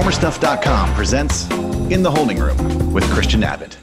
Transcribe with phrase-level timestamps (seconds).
[0.00, 1.50] PerformerStuff.com presents
[1.90, 3.76] In the Holding Room with Christian Abbott.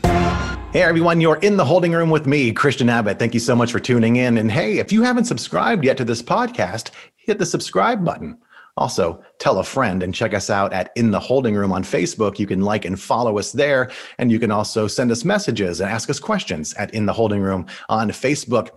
[0.74, 3.20] Hey everyone, you're in the holding room with me, Christian Abbott.
[3.20, 4.40] Thank you so much for tuning in.
[4.40, 8.40] And hey, if you haven't subscribed yet to this podcast, hit the subscribe button.
[8.78, 12.40] Also, tell a friend and check us out at In the Holding Room on Facebook.
[12.40, 13.92] You can like and follow us there.
[14.18, 17.42] And you can also send us messages and ask us questions at In the Holding
[17.42, 18.70] Room on Facebook.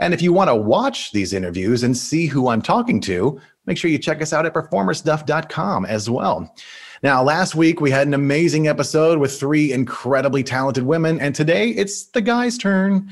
[0.00, 3.76] And if you want to watch these interviews and see who I'm talking to, make
[3.76, 6.54] sure you check us out at performerstuff.com as well.
[7.02, 11.70] Now, last week we had an amazing episode with three incredibly talented women, and today
[11.70, 13.10] it's the guy's turn.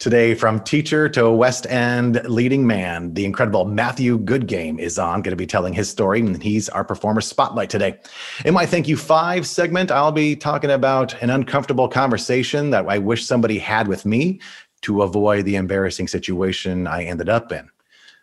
[0.00, 5.30] Today, from teacher to West End leading man, the incredible Matthew Goodgame is on, going
[5.30, 8.00] to be telling his story, and he's our performer spotlight today.
[8.44, 12.98] In my Thank You Five segment, I'll be talking about an uncomfortable conversation that I
[12.98, 14.40] wish somebody had with me
[14.80, 17.70] to avoid the embarrassing situation I ended up in.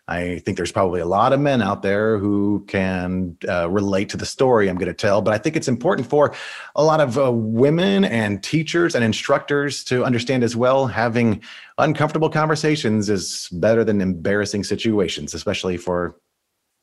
[0.09, 4.17] I think there's probably a lot of men out there who can uh, relate to
[4.17, 6.33] the story I'm going to tell, but I think it's important for
[6.75, 10.87] a lot of uh, women and teachers and instructors to understand as well.
[10.87, 11.43] Having
[11.77, 16.15] uncomfortable conversations is better than embarrassing situations, especially for,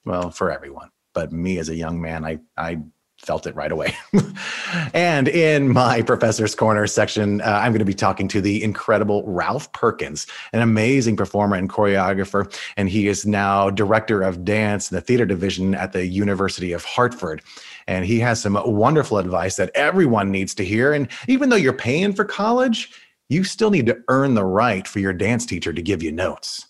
[0.05, 0.91] well, for everyone.
[1.13, 2.79] But me as a young man, I, I
[3.27, 3.95] felt it right away.
[4.95, 9.25] and in my Professor's Corner section, uh, I'm going to be talking to the incredible
[9.27, 12.55] Ralph Perkins, an amazing performer and choreographer.
[12.77, 16.85] And he is now director of dance in the theater division at the University of
[16.85, 17.43] Hartford.
[17.89, 20.93] And he has some wonderful advice that everyone needs to hear.
[20.93, 22.93] And even though you're paying for college,
[23.29, 26.67] you still need to earn the right for your dance teacher to give you notes.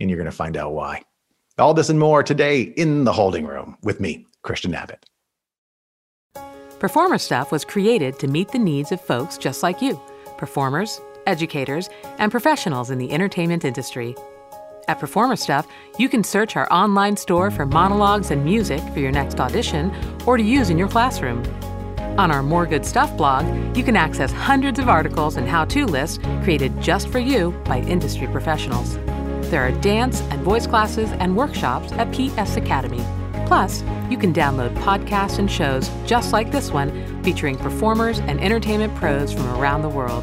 [0.00, 1.02] And you're going to find out why.
[1.58, 5.09] All this and more today in the holding room with me, Christian Abbott.
[6.80, 10.00] Performer Stuff was created to meet the needs of folks just like you
[10.38, 14.16] performers, educators, and professionals in the entertainment industry.
[14.88, 15.66] At Performer Stuff,
[15.98, 19.94] you can search our online store for monologues and music for your next audition
[20.26, 21.42] or to use in your classroom.
[22.18, 23.44] On our More Good Stuff blog,
[23.76, 27.80] you can access hundreds of articles and how to lists created just for you by
[27.80, 28.96] industry professionals.
[29.50, 33.04] There are dance and voice classes and workshops at PS Academy.
[33.50, 36.92] Plus, you can download podcasts and shows just like this one
[37.24, 40.22] featuring performers and entertainment pros from around the world.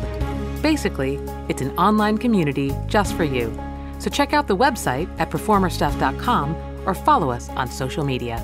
[0.61, 1.15] Basically,
[1.49, 3.53] it's an online community just for you.
[3.99, 6.55] So check out the website at performerstuff.com
[6.85, 8.37] or follow us on social media.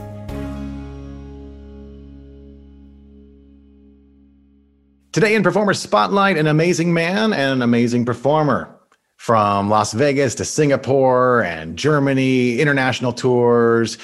[5.14, 8.73] Today in Performer Spotlight, an amazing man and an amazing performer
[9.24, 13.98] from Las Vegas to Singapore and Germany, international tours,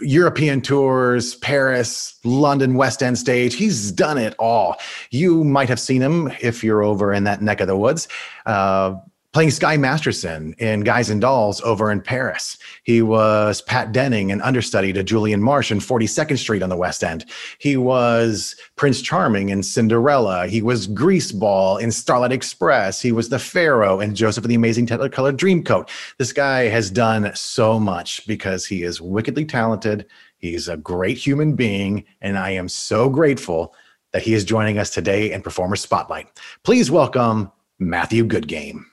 [0.00, 3.54] European tours, Paris, London, West End stage.
[3.54, 4.74] He's done it all.
[5.12, 8.08] You might have seen him if you're over in that neck of the woods.
[8.46, 8.96] Uh,
[9.34, 12.56] playing Sky Masterson in Guys and Dolls over in Paris.
[12.84, 17.04] He was Pat Denning, an understudy to Julian Marsh in 42nd Street on the West
[17.04, 17.26] End.
[17.58, 20.46] He was Prince Charming in Cinderella.
[20.46, 23.02] He was Greaseball in Starlight Express.
[23.02, 25.90] He was the Pharaoh in Joseph and the Amazing Technicolor Dreamcoat.
[26.16, 30.06] This guy has done so much because he is wickedly talented.
[30.38, 33.74] He's a great human being, and I am so grateful
[34.12, 36.28] that he is joining us today in Performer Spotlight.
[36.62, 38.84] Please welcome Matthew Goodgame.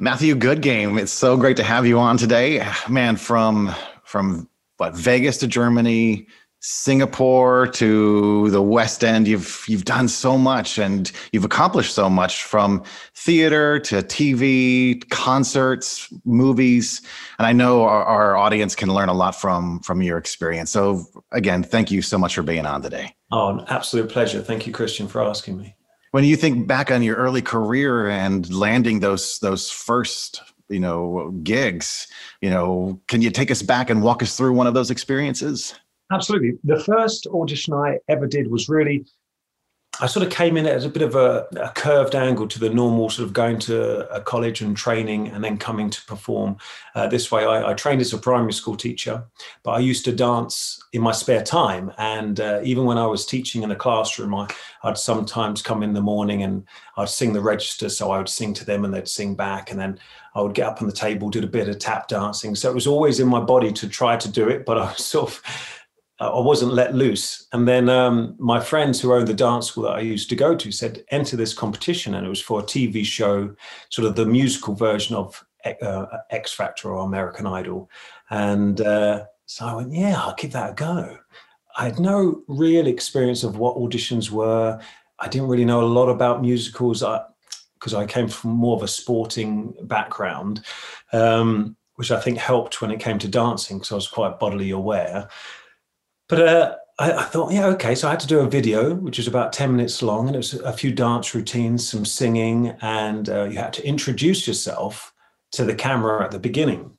[0.00, 2.64] Matthew Goodgame, it's so great to have you on today.
[2.88, 6.28] Man, from from what Vegas to Germany,
[6.60, 12.44] Singapore to the West End, you've you've done so much and you've accomplished so much
[12.44, 12.84] from
[13.16, 17.02] theater to TV, concerts, movies,
[17.40, 20.70] and I know our, our audience can learn a lot from from your experience.
[20.70, 23.16] So again, thank you so much for being on today.
[23.32, 24.42] Oh, an absolute pleasure.
[24.42, 25.74] Thank you, Christian, for asking me
[26.10, 31.30] when you think back on your early career and landing those those first you know
[31.42, 32.06] gigs
[32.40, 35.74] you know can you take us back and walk us through one of those experiences?
[36.10, 36.54] Absolutely.
[36.64, 39.04] The first audition i ever did was really
[40.00, 42.70] I sort of came in as a bit of a, a, curved angle to the
[42.70, 46.56] normal sort of going to a college and training and then coming to perform.
[46.94, 49.24] Uh, this way, I, I, trained as a primary school teacher,
[49.64, 51.92] but I used to dance in my spare time.
[51.98, 54.46] And uh, even when I was teaching in the classroom, I,
[54.84, 56.64] would sometimes come in the morning and
[56.96, 57.88] I'd sing the register.
[57.88, 59.72] So I would sing to them and they'd sing back.
[59.72, 59.98] And then
[60.36, 62.54] I would get up on the table, did a bit of tap dancing.
[62.54, 65.04] So it was always in my body to try to do it, but I was
[65.04, 65.42] sort of
[66.20, 67.46] I wasn't let loose.
[67.52, 70.56] And then um, my friends who owned the dance school that I used to go
[70.56, 72.14] to said, enter this competition.
[72.14, 73.54] And it was for a TV show,
[73.90, 75.44] sort of the musical version of
[75.80, 77.88] uh, X Factor or American Idol.
[78.30, 81.18] And uh, so I went, yeah, I'll give that a go.
[81.76, 84.80] I had no real experience of what auditions were.
[85.20, 87.04] I didn't really know a lot about musicals
[87.74, 90.64] because I, I, came from more of a sporting background.
[91.12, 94.70] Um, which I think helped when it came to dancing because I was quite bodily
[94.70, 95.28] aware.
[96.28, 97.94] But uh, I, I, thought, yeah, okay.
[97.94, 100.38] So I had to do a video, which was about 10 minutes long, and it
[100.38, 105.14] was a few dance routines, some singing, and uh, you had to introduce yourself
[105.52, 106.98] to the camera at the beginning.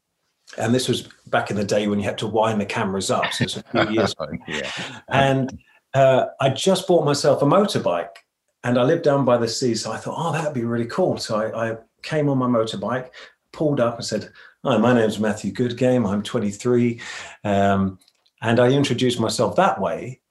[0.58, 3.32] And this was back in the day when you had to wind the cameras up.
[3.34, 4.16] So it's a few years.
[4.48, 4.72] yeah.
[5.10, 5.60] And
[5.94, 8.18] uh, I just bought myself a motorbike
[8.64, 9.76] and I lived down by the sea.
[9.76, 11.18] So I thought, oh, that'd be really cool.
[11.18, 13.10] So I, I came on my motorbike,
[13.54, 14.32] pulled up and said,
[14.66, 16.06] Hi, my name's Matthew Goodgame.
[16.06, 17.00] I'm 23.
[17.46, 17.98] Um,
[18.42, 20.22] and I introduced myself that way.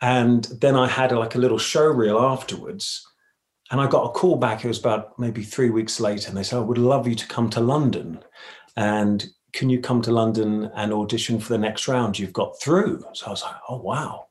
[0.00, 3.04] And then I had like a little show reel afterwards.
[3.70, 4.64] And I got a call back.
[4.64, 6.28] It was about maybe three weeks later.
[6.28, 8.20] And they said, I would love you to come to London.
[8.76, 13.04] And can you come to London and audition for the next round you've got through?
[13.12, 14.26] So I was like, oh, wow.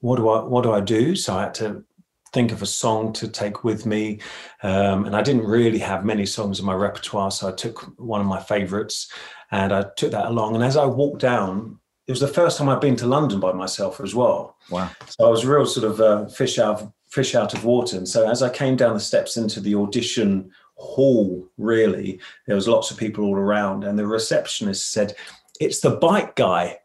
[0.00, 1.14] What do I, what do I do?
[1.14, 1.84] So I had to
[2.32, 4.20] think of a song to take with me.
[4.62, 7.30] Um, and I didn't really have many songs in my repertoire.
[7.30, 9.10] So I took one of my favorites
[9.50, 10.54] and I took that along.
[10.54, 13.52] And as I walked down, it was the first time I'd been to London by
[13.52, 14.56] myself as well.
[14.70, 14.90] Wow.
[15.08, 17.96] So I was real sort of uh, fish out of, fish out of water.
[17.96, 22.68] And so as I came down the steps into the audition hall, really, there was
[22.68, 23.82] lots of people all around.
[23.82, 25.14] And the receptionist said,
[25.58, 26.78] it's the bike guy.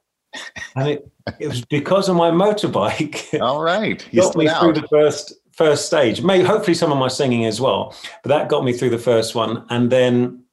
[0.76, 3.40] And it, it was because of my motorbike.
[3.42, 4.04] All right.
[4.12, 4.62] You got me out.
[4.62, 6.24] through the first first stage.
[6.24, 7.94] Maybe hopefully some of my singing as well.
[8.24, 9.66] But that got me through the first one.
[9.70, 10.44] And then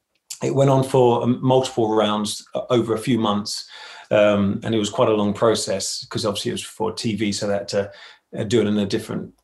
[0.42, 3.68] it went on for um, multiple rounds uh, over a few months.
[4.10, 7.46] Um, and it was quite a long process because obviously it was for TV, so
[7.46, 7.90] that to
[8.36, 9.34] uh, do it in a different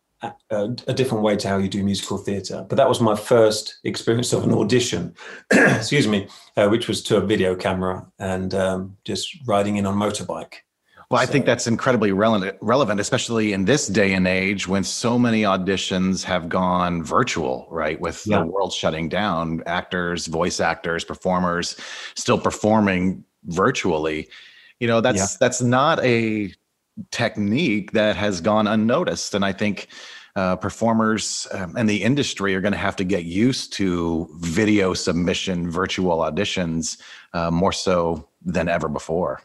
[0.50, 2.64] uh, a different way to how you do musical theatre.
[2.68, 5.14] But that was my first experience of an audition,
[5.52, 9.96] excuse me, uh, which was to a video camera and um, just riding in on
[9.96, 10.54] motorbike.
[11.10, 15.18] Well, I think that's incredibly relevant, relevant, especially in this day and age when so
[15.18, 18.00] many auditions have gone virtual, right?
[18.00, 18.40] With yeah.
[18.40, 21.76] the world shutting down, actors, voice actors, performers
[22.16, 24.28] still performing virtually.
[24.80, 25.26] You know, that's yeah.
[25.40, 26.52] that's not a
[27.10, 29.88] technique that has gone unnoticed, and I think
[30.36, 34.92] uh, performers um, and the industry are going to have to get used to video
[34.94, 37.00] submission, virtual auditions,
[37.34, 39.40] uh, more so than ever before.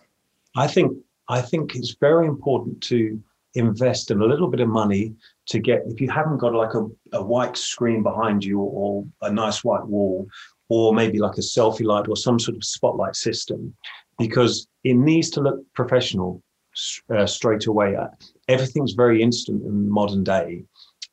[0.55, 0.97] I think
[1.27, 3.21] I think it's very important to
[3.55, 5.13] invest in a little bit of money
[5.47, 9.31] to get if you haven't got like a, a white screen behind you or a
[9.31, 10.27] nice white wall
[10.69, 13.73] or maybe like a selfie light or some sort of spotlight system
[14.19, 16.43] because it needs to look professional
[17.15, 17.95] uh, straight away
[18.47, 20.63] everything's very instant in modern day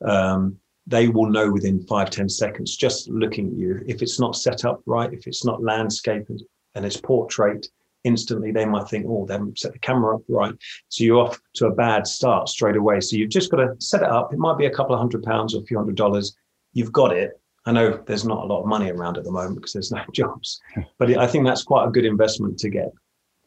[0.05, 0.57] um,
[0.87, 4.65] they will know within five ten seconds just looking at you if it's not set
[4.65, 6.27] up right if it's not landscape
[6.75, 7.67] and it's portrait
[8.07, 10.55] instantly they might think, oh, they haven't set the camera up right.
[10.89, 13.01] So you're off to a bad start straight away.
[13.01, 14.33] So you've just got to set it up.
[14.33, 16.35] It might be a couple of hundred pounds or a few hundred dollars.
[16.73, 17.33] You've got it.
[17.67, 20.03] I know there's not a lot of money around at the moment because there's no
[20.13, 20.61] jobs,
[20.99, 22.93] but I think that's quite a good investment to get.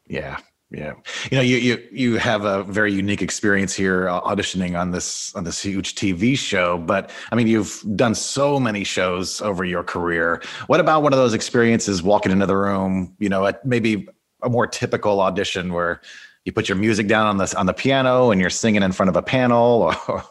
[0.06, 0.38] Yeah,
[0.70, 0.92] yeah,
[1.30, 5.34] you know, you you you have a very unique experience here uh, auditioning on this
[5.34, 6.78] on this huge TV show.
[6.78, 10.42] But I mean, you've done so many shows over your career.
[10.68, 13.16] What about one of those experiences walking into the room?
[13.18, 14.06] You know, at maybe
[14.42, 16.00] a more typical audition where
[16.44, 19.08] you put your music down on the on the piano and you're singing in front
[19.08, 20.24] of a panel or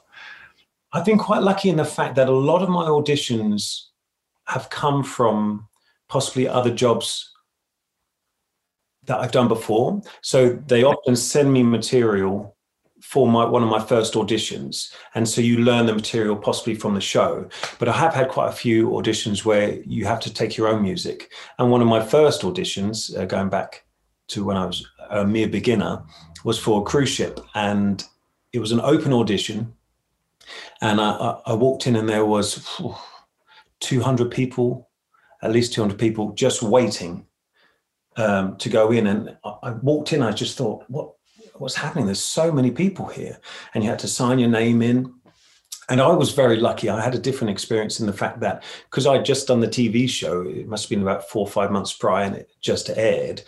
[0.92, 3.86] I've been quite lucky in the fact that a lot of my auditions
[4.46, 5.68] have come from
[6.08, 7.32] possibly other jobs
[9.06, 10.02] that I've done before.
[10.22, 12.56] So they often send me material
[13.02, 16.94] for my one of my first auditions and so you learn the material possibly from
[16.94, 17.48] the show
[17.80, 20.82] but i have had quite a few auditions where you have to take your own
[20.82, 23.86] music and one of my first auditions uh, going back
[24.30, 26.04] to when I was a mere beginner
[26.44, 28.04] was for a cruise ship, and
[28.54, 29.74] it was an open audition.
[30.82, 32.80] And I, I walked in, and there was
[33.82, 34.90] 200 people,
[35.42, 37.26] at least 200 people, just waiting
[38.18, 39.08] um, to go in.
[39.08, 41.14] And I walked in, I just thought, what
[41.56, 42.06] what's happening?
[42.06, 43.38] There's so many people here,
[43.74, 45.14] and you had to sign your name in.
[45.90, 46.88] And I was very lucky.
[46.88, 50.08] I had a different experience in the fact that because I'd just done the TV
[50.08, 53.42] show, it must have been about four or five months prior, and it just aired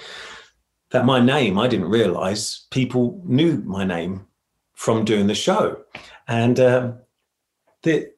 [0.91, 4.27] that my name, I didn't realize people knew my name
[4.81, 5.79] from doing the show.
[6.27, 6.97] And um,
[7.83, 8.11] the,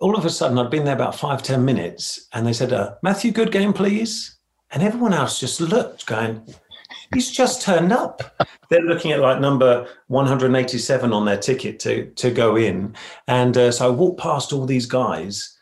[0.00, 2.96] all of a sudden, I'd been there about five ten minutes, and they said, uh,
[3.02, 4.36] Matthew Goodgame, please.
[4.70, 6.46] And everyone else just looked, going,
[7.14, 8.38] he's just turned up.
[8.68, 12.94] They're looking at like number 187 on their ticket to, to go in.
[13.26, 15.56] And uh, so I walked past all these guys,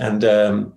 [0.00, 0.74] and um,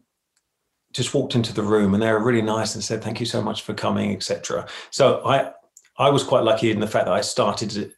[0.93, 3.41] just walked into the room and they were really nice and said thank you so
[3.41, 5.51] much for coming etc so i
[5.97, 7.91] i was quite lucky in the fact that i started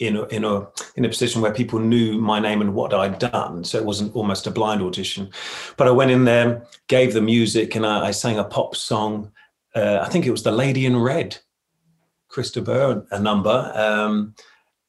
[0.00, 0.66] in a, in a
[0.96, 4.16] in a position where people knew my name and what I'd done, so it wasn't
[4.16, 5.30] almost a blind audition.
[5.76, 9.30] But I went in there, gave the music, and I, I sang a pop song,
[9.74, 11.38] uh, I think it was the Lady in Red,
[12.28, 13.72] Chris de Burgh, a number.
[13.74, 14.34] Um,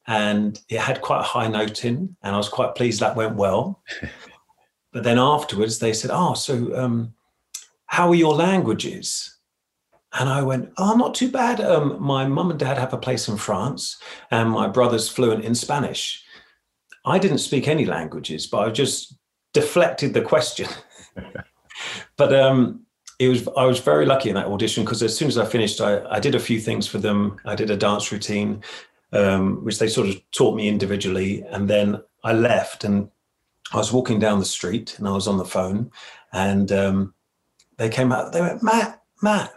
[0.06, 3.36] and it had quite a high note in, and I was quite pleased that went
[3.36, 3.82] well.
[4.92, 7.14] but then afterwards, they said, "Oh, so um,
[7.86, 9.36] how are your languages?"
[10.18, 11.60] And I went, "Oh, not too bad.
[11.60, 13.98] Um, my mum and dad have a place in France,
[14.30, 16.22] and my brother's fluent in Spanish.
[17.04, 19.14] I didn't speak any languages, but I just
[19.52, 20.68] deflected the question."
[22.16, 22.82] but um,
[23.18, 25.80] it was I was very lucky in that audition because as soon as I finished,
[25.80, 27.38] I, I did a few things for them.
[27.44, 28.62] I did a dance routine,
[29.12, 31.42] um, which they sort of taught me individually.
[31.50, 33.08] And then I left and
[33.72, 35.90] I was walking down the street and I was on the phone
[36.32, 37.14] and um,
[37.78, 39.52] they came out, they went, Matt, Matt,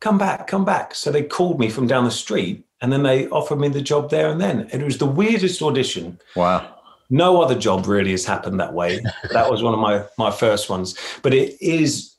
[0.00, 0.94] come back, come back.
[0.94, 4.10] So they called me from down the street and then they offered me the job
[4.10, 4.68] there and then.
[4.72, 6.18] It was the weirdest audition.
[6.34, 6.76] Wow.
[7.10, 9.00] No other job really has happened that way.
[9.32, 10.96] that was one of my my first ones.
[11.22, 12.14] But it is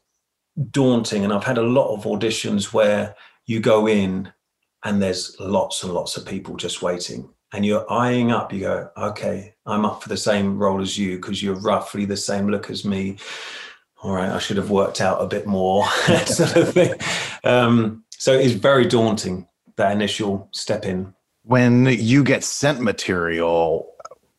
[0.70, 1.24] daunting.
[1.24, 4.32] And I've had a lot of auditions where you go in
[4.84, 8.90] and there's lots and lots of people just waiting and you're eyeing up you go
[8.98, 12.70] okay i'm up for the same role as you because you're roughly the same look
[12.70, 13.18] as me
[14.02, 15.86] all right i should have worked out a bit more
[16.26, 16.94] sort of thing
[17.44, 23.88] um, so it's very daunting that initial step in when you get sent material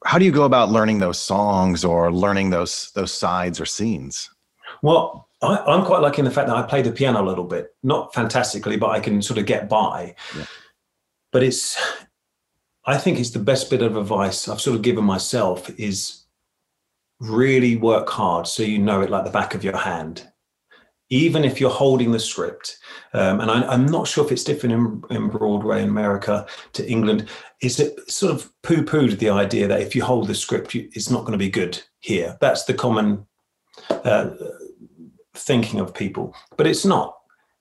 [0.04, 4.31] how do you go about learning those songs or learning those those sides or scenes
[4.83, 7.45] well I, am quite lucky in the fact that I play the piano a little
[7.45, 10.14] bit, not fantastically, but I can sort of get by.
[10.37, 10.45] Yeah.
[11.33, 11.76] But it's,
[12.85, 16.22] I think it's the best bit of advice I've sort of given myself is
[17.23, 20.29] really work hard so you know it like the back of your hand.
[21.09, 22.79] Even if you're holding the script,
[23.12, 26.91] um, and I, am not sure if it's different in, in, Broadway in America to
[26.91, 27.29] England,
[27.61, 30.88] is it sort of poo pooed the idea that if you hold the script, you,
[30.95, 32.38] it's not going to be good here.
[32.41, 33.26] That's the common
[33.91, 34.31] uh,
[35.35, 37.14] thinking of people, but it's not.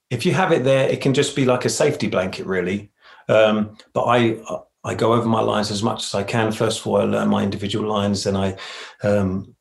[0.09, 2.89] If you have it there, it can just be like a safety blanket, really.
[3.27, 4.39] Um, but I
[4.83, 6.51] I go over my lines as much as I can.
[6.51, 8.57] First of all, I learn my individual lines, then I
[9.03, 9.55] um,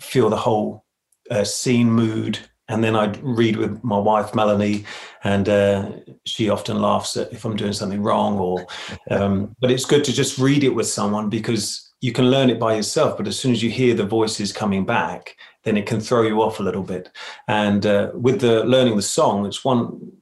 [0.00, 0.84] feel the whole
[1.30, 2.38] uh, scene mood.
[2.68, 4.84] And then I read with my wife Melanie,
[5.24, 5.90] and uh,
[6.24, 8.38] she often laughs at if I'm doing something wrong.
[8.38, 8.64] Or,
[9.10, 12.60] um, but it's good to just read it with someone because you can learn it
[12.60, 13.16] by yourself.
[13.16, 16.42] But as soon as you hear the voices coming back, then it can throw you
[16.42, 17.10] off a little bit.
[17.48, 20.12] And uh, with the learning the song, it's one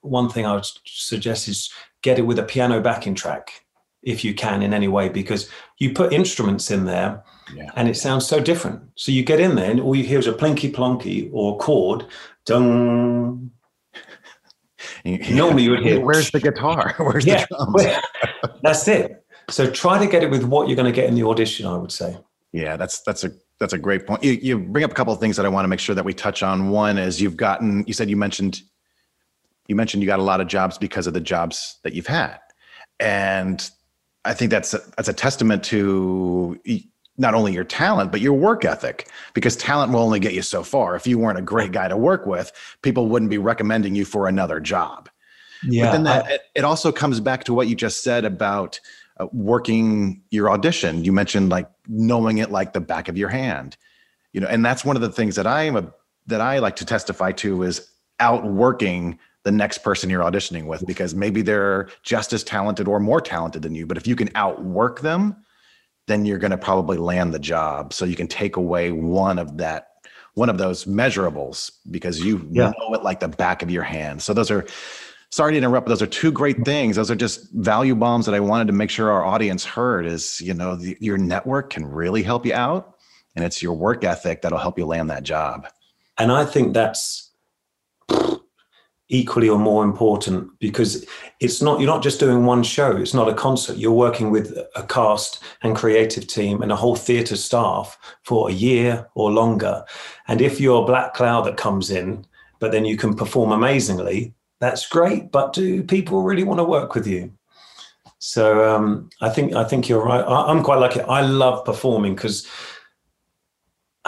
[0.00, 1.70] one thing I would suggest is
[2.02, 3.64] get it with a piano backing track
[4.02, 7.22] if you can in any way, because you put instruments in there
[7.54, 7.70] yeah.
[7.74, 8.82] and it sounds so different.
[8.94, 11.58] So you get in there and all you hear is a plinky plonky or a
[11.58, 12.06] chord,
[12.46, 13.50] dung.
[15.04, 15.34] Yeah.
[15.34, 16.00] Normally you would hear.
[16.00, 16.94] Where's the guitar?
[16.98, 18.52] Where's yeah, the drums?
[18.62, 19.24] that's it.
[19.50, 21.66] So try to get it with what you're going to get in the audition.
[21.66, 22.18] I would say.
[22.52, 24.22] Yeah, that's that's a that's a great point.
[24.22, 26.04] You, you bring up a couple of things that I want to make sure that
[26.04, 26.70] we touch on.
[26.70, 28.62] One is you've gotten, you said you mentioned,
[29.68, 32.38] you mentioned you got a lot of jobs because of the jobs that you've had,
[32.98, 33.70] and
[34.24, 36.58] I think that's a, that's a testament to
[37.18, 39.08] not only your talent but your work ethic.
[39.34, 40.96] Because talent will only get you so far.
[40.96, 44.28] If you weren't a great guy to work with, people wouldn't be recommending you for
[44.28, 45.08] another job.
[45.64, 48.78] Yeah, but then that I, it also comes back to what you just said about
[49.18, 51.04] uh, working your audition.
[51.04, 53.76] You mentioned like knowing it like the back of your hand,
[54.32, 55.92] you know, and that's one of the things that I am a
[56.28, 61.14] that I like to testify to is outworking the next person you're auditioning with because
[61.14, 63.86] maybe they're just as talented or more talented than you.
[63.86, 65.42] But if you can outwork them,
[66.06, 67.94] then you're going to probably land the job.
[67.94, 69.86] So you can take away one of that
[70.34, 72.72] one of those measurables because you yeah.
[72.78, 74.20] know it like the back of your hand.
[74.20, 74.66] So those are
[75.30, 78.34] sorry to interrupt but those are two great things those are just value bombs that
[78.34, 81.84] i wanted to make sure our audience heard is you know the, your network can
[81.84, 82.94] really help you out
[83.36, 85.68] and it's your work ethic that'll help you land that job
[86.16, 87.28] and i think that's
[89.10, 91.06] equally or more important because
[91.40, 94.56] it's not you're not just doing one show it's not a concert you're working with
[94.76, 99.82] a cast and creative team and a whole theatre staff for a year or longer
[100.28, 102.24] and if you're a black cloud that comes in
[102.58, 106.94] but then you can perform amazingly that's great, but do people really want to work
[106.94, 107.32] with you?
[108.18, 110.20] So um, I think I think you're right.
[110.20, 111.00] I, am quite lucky.
[111.00, 112.48] I love performing because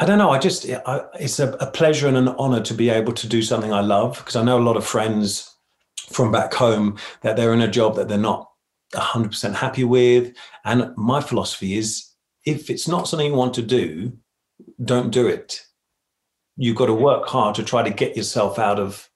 [0.01, 0.31] I don't know.
[0.31, 3.43] I just I, it's a, a, pleasure and an honor to be able to do
[3.43, 5.55] something I love because I know a lot of friends
[6.09, 8.51] from back home that they're in a job that they're not
[8.95, 10.35] 100% happy with.
[10.65, 12.07] And my philosophy is
[12.47, 14.17] if it's not something you want to do,
[14.83, 15.67] don't do it.
[16.57, 19.07] You've got to work hard to try to get yourself out of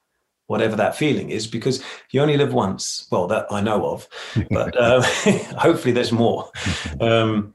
[0.49, 4.07] whatever that feeling is because you only live once well that i know of
[4.51, 5.01] but uh,
[5.57, 6.51] hopefully there's more
[7.01, 7.55] um,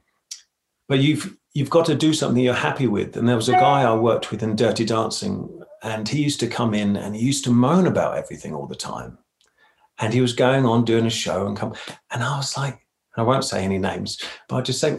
[0.88, 3.84] but you've you've got to do something you're happy with and there was a guy
[3.84, 7.44] i worked with in dirty dancing and he used to come in and he used
[7.46, 9.18] to moan about everything all the time.
[10.00, 11.74] And he was going on doing a show and come,
[12.12, 12.86] and I was like,
[13.18, 14.98] I won't say any names, but I just say,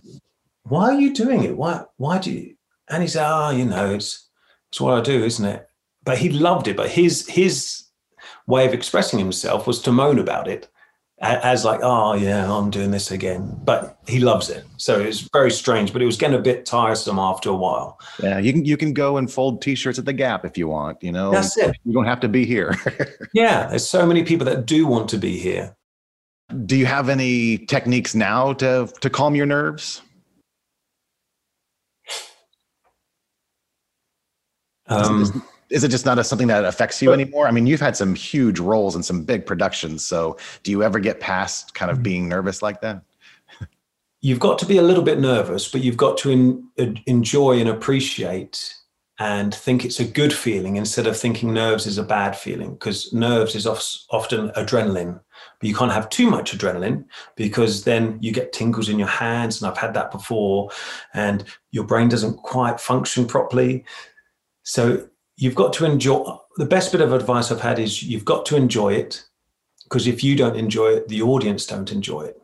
[0.64, 1.56] why are you doing it?
[1.56, 2.54] Why, why do you?
[2.88, 4.28] And he said, oh, you know, it's,
[4.68, 5.66] it's what I do, isn't it?
[6.04, 6.76] But he loved it.
[6.76, 7.84] But his, his
[8.46, 10.68] way of expressing himself was to moan about it
[11.20, 13.58] as like, oh yeah, I'm doing this again.
[13.62, 15.92] But he loves it, so it was very strange.
[15.92, 17.98] But it was getting a bit tiresome after a while.
[18.22, 21.02] Yeah, you can you can go and fold T-shirts at the Gap if you want.
[21.02, 21.76] You know, that's it.
[21.84, 22.76] You don't have to be here.
[23.34, 25.76] yeah, there's so many people that do want to be here.
[26.66, 30.02] Do you have any techniques now to to calm your nerves?
[34.86, 37.46] Um, is it just not a, something that affects you anymore?
[37.46, 40.04] I mean, you've had some huge roles in some big productions.
[40.04, 42.02] So do you ever get past kind of mm.
[42.02, 43.02] being nervous like that?
[44.20, 47.68] You've got to be a little bit nervous, but you've got to in, enjoy and
[47.68, 48.74] appreciate
[49.20, 53.12] and think it's a good feeling instead of thinking nerves is a bad feeling because
[53.12, 55.20] nerves is often adrenaline
[55.58, 57.04] but you can't have too much adrenaline
[57.36, 60.70] because then you get tingles in your hands and i've had that before
[61.12, 63.84] and your brain doesn't quite function properly
[64.62, 65.06] so
[65.40, 68.56] you've got to enjoy the best bit of advice I've had is you've got to
[68.56, 69.24] enjoy it
[69.84, 72.40] because if you don't enjoy it, the audience don't enjoy it.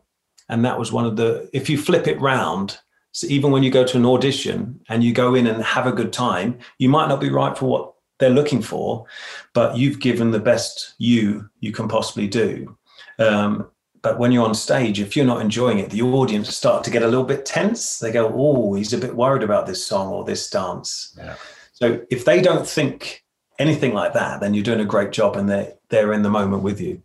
[0.48, 2.78] And that was one of the, if you flip it round,
[3.12, 5.92] so even when you go to an audition and you go in and have a
[5.92, 9.04] good time, you might not be right for what they're looking for,
[9.52, 12.78] but you've given the best you you can possibly do.
[13.18, 13.68] Um,
[14.00, 17.02] but when you're on stage, if you're not enjoying it, the audience start to get
[17.02, 17.98] a little bit tense.
[17.98, 21.34] They go, "Oh, he's a bit worried about this song or this dance." Yeah.
[21.76, 23.22] So if they don't think
[23.58, 26.62] anything like that, then you're doing a great job and they're they're in the moment
[26.62, 27.02] with you.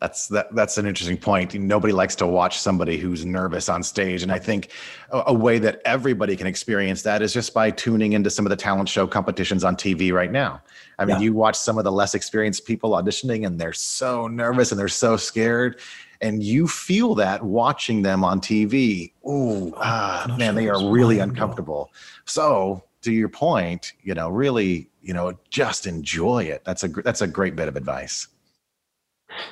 [0.00, 1.54] That's that, that's an interesting point.
[1.54, 4.68] Nobody likes to watch somebody who's nervous on stage, and I think
[5.10, 8.50] a, a, way that everybody can experience that is just by tuning into some of
[8.50, 10.62] the talent show competitions on TV right now.
[10.98, 11.22] I mean, yeah.
[11.22, 14.88] you watch some of the less experienced people auditioning, and they're so nervous and they're
[14.88, 15.80] so scared,
[16.20, 19.12] and you feel that watching them on TV.
[19.26, 21.90] Ooh, oh, ah, man, they are really uncomfortable.
[22.26, 26.62] So to your point, you know, really, you know, just enjoy it.
[26.64, 28.28] That's a that's a great bit of advice.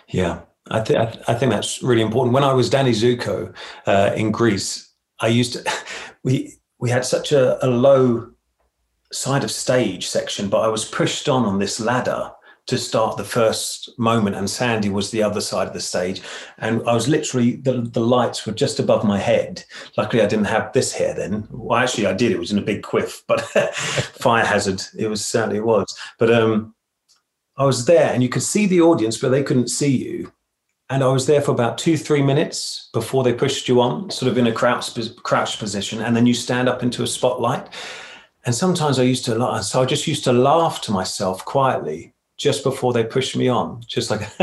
[0.08, 2.34] Yeah, I think I think that's really important.
[2.34, 3.54] When I was Danny Zuko
[3.86, 5.72] uh, in Grease, I used to
[6.24, 8.30] we we had such a, a low
[9.12, 12.32] side of stage section, but I was pushed on on this ladder
[12.66, 16.22] to start the first moment and sandy was the other side of the stage.
[16.58, 19.64] And i was literally the, the lights were just above my head.
[19.96, 21.48] Luckily i didn't have this hair then.
[21.50, 22.32] Well actually i did.
[22.32, 23.40] It was in a big quiff but
[24.20, 24.82] fire hazard.
[24.96, 25.96] It was certainly it was.
[26.18, 26.74] But um
[27.56, 30.32] i was there and you could see the audience but they couldn't see you.
[30.88, 34.30] And i was there for about two three minutes before they pushed you on sort
[34.30, 34.94] of in a crouch
[35.24, 37.68] crouch position and then you stand up into a spotlight.
[38.44, 42.11] And sometimes i used to laugh so i just used to laugh to myself quietly
[42.42, 44.28] just before they pushed me on, just like,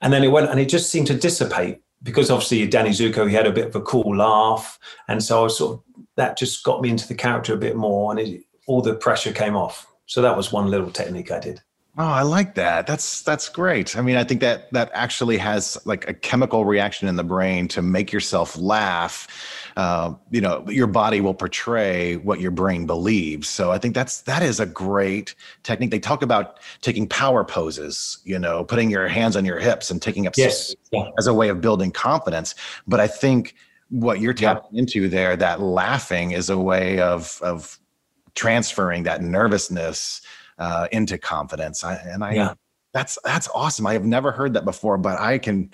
[0.00, 3.34] and then it went and it just seemed to dissipate because obviously Danny Zuko, he
[3.34, 4.78] had a bit of a cool laugh.
[5.06, 7.76] And so I was sort of, that just got me into the character a bit
[7.76, 9.86] more and it, all the pressure came off.
[10.06, 11.60] So that was one little technique I did.
[11.98, 12.86] Oh, I like that.
[12.86, 13.96] That's that's great.
[13.96, 17.68] I mean, I think that that actually has like a chemical reaction in the brain
[17.68, 19.26] to make yourself laugh.
[19.76, 23.46] Uh, you know, your body will portray what your brain believes.
[23.46, 25.34] So I think that's that is a great
[25.64, 25.90] technique.
[25.90, 28.18] They talk about taking power poses.
[28.24, 30.74] You know, putting your hands on your hips and taking up yes.
[30.92, 31.10] yeah.
[31.18, 32.54] as a way of building confidence.
[32.86, 33.54] But I think
[33.90, 34.80] what you're tapping yeah.
[34.80, 37.78] into there, that laughing, is a way of of
[38.34, 40.22] transferring that nervousness
[40.58, 41.84] uh, into confidence.
[41.84, 42.54] I, and I, yeah.
[42.92, 43.86] that's that's awesome.
[43.86, 45.70] I have never heard that before, but I can,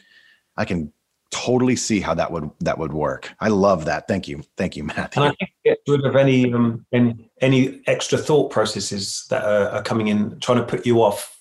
[0.56, 0.92] I can
[1.32, 3.32] totally see how that would that would work.
[3.40, 4.06] I love that.
[4.06, 5.16] Thank you, thank you, Matt.
[5.16, 9.68] And I think get rid of any um, any, any extra thought processes that are,
[9.70, 11.38] are coming in, trying to put you off,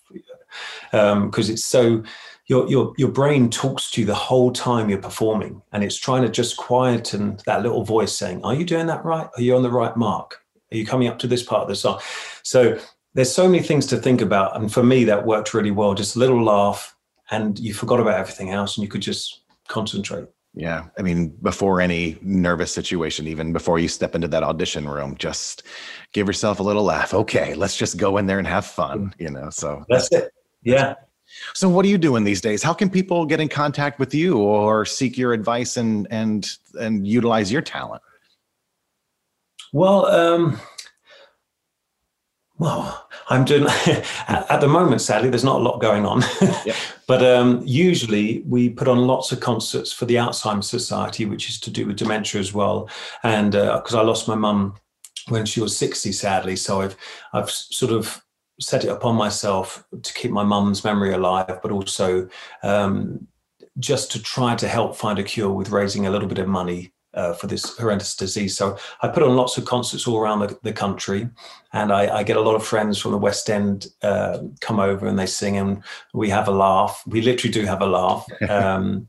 [0.91, 2.03] because um, it's so.
[2.47, 6.23] Your, your, your brain talks to you the whole time you're performing and it's trying
[6.23, 9.61] to just quieten that little voice saying are you doing that right are you on
[9.61, 12.01] the right mark are you coming up to this part of the song
[12.43, 12.77] so
[13.13, 14.55] there's so many things to think about.
[14.55, 15.93] And for me, that worked really well.
[15.93, 16.95] Just a little laugh,
[17.29, 19.40] and you forgot about everything else, and you could just
[19.71, 20.27] concentrate.
[20.53, 20.87] Yeah.
[20.99, 25.63] I mean, before any nervous situation, even before you step into that audition room, just
[26.11, 27.13] give yourself a little laugh.
[27.13, 29.49] Okay, let's just go in there and have fun, you know?
[29.49, 30.33] So that's, that's it.
[30.63, 30.95] Yeah.
[31.53, 32.61] So what are you doing these days?
[32.61, 36.45] How can people get in contact with you or seek your advice and and
[36.79, 38.01] and utilize your talent?
[39.71, 40.59] Well, um,
[42.61, 43.65] well, I'm doing
[44.27, 45.01] at the moment.
[45.01, 46.21] Sadly, there's not a lot going on,
[46.63, 46.75] yep.
[47.07, 51.59] but um, usually we put on lots of concerts for the Alzheimer's Society, which is
[51.61, 52.87] to do with dementia as well.
[53.23, 54.75] And because uh, I lost my mum
[55.29, 56.95] when she was 60, sadly, so I've
[57.33, 58.23] I've sort of
[58.59, 62.29] set it upon myself to keep my mum's memory alive, but also
[62.61, 63.27] um,
[63.79, 66.93] just to try to help find a cure with raising a little bit of money
[67.13, 68.55] uh, for this horrendous disease.
[68.55, 71.29] So I put on lots of concerts all around the, the country,
[71.73, 75.07] and I, I, get a lot of friends from the West End uh, come over
[75.07, 77.03] and they sing, and we have a laugh.
[77.05, 79.07] We literally do have a laugh, um,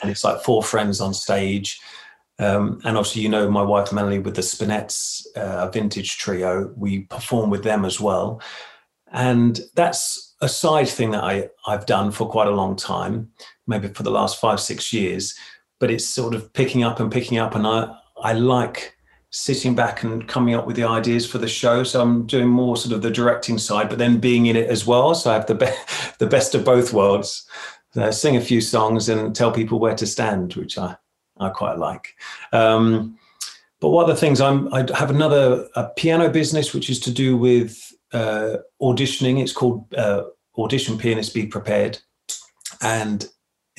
[0.00, 1.80] and it's like four friends on stage.
[2.38, 7.00] Um, and obviously, you know, my wife Melanie with the Spinettes, uh, vintage trio, we
[7.02, 8.40] perform with them as well.
[9.12, 13.30] And that's a side thing that I, I've done for quite a long time,
[13.66, 15.34] maybe for the last five, six years.
[15.82, 17.56] But it's sort of picking up and picking up.
[17.56, 17.92] And I,
[18.22, 18.96] I like
[19.30, 21.82] sitting back and coming up with the ideas for the show.
[21.82, 24.86] So I'm doing more sort of the directing side, but then being in it as
[24.86, 25.12] well.
[25.16, 25.66] So I have the, be-
[26.18, 27.44] the best of both worlds.
[27.96, 30.94] Uh, sing a few songs and tell people where to stand, which I,
[31.40, 32.14] I quite like.
[32.52, 33.18] Um,
[33.80, 37.10] but one of the things I'm, I have another a piano business, which is to
[37.10, 39.42] do with uh, auditioning.
[39.42, 41.98] It's called uh, Audition Pianist Be Prepared.
[42.82, 43.28] And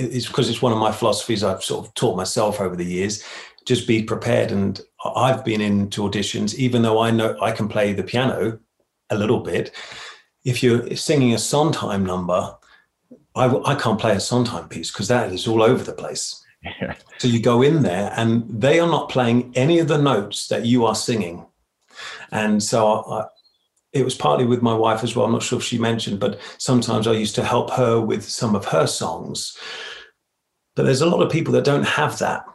[0.03, 3.23] it's because it's one of my philosophies I've sort of taught myself over the years.
[3.65, 4.51] Just be prepared.
[4.51, 4.79] And
[5.15, 8.59] I've been into auditions, even though I know I can play the piano
[9.09, 9.73] a little bit.
[10.43, 12.55] If you're singing a Sondheim number,
[13.35, 16.43] I, I can't play a Sondheim piece because that is all over the place.
[17.17, 20.65] so you go in there and they are not playing any of the notes that
[20.65, 21.45] you are singing.
[22.31, 23.25] And so I,
[23.93, 25.25] it was partly with my wife as well.
[25.25, 28.55] I'm not sure if she mentioned, but sometimes I used to help her with some
[28.55, 29.55] of her songs.
[30.75, 32.45] But there's a lot of people that don't have that.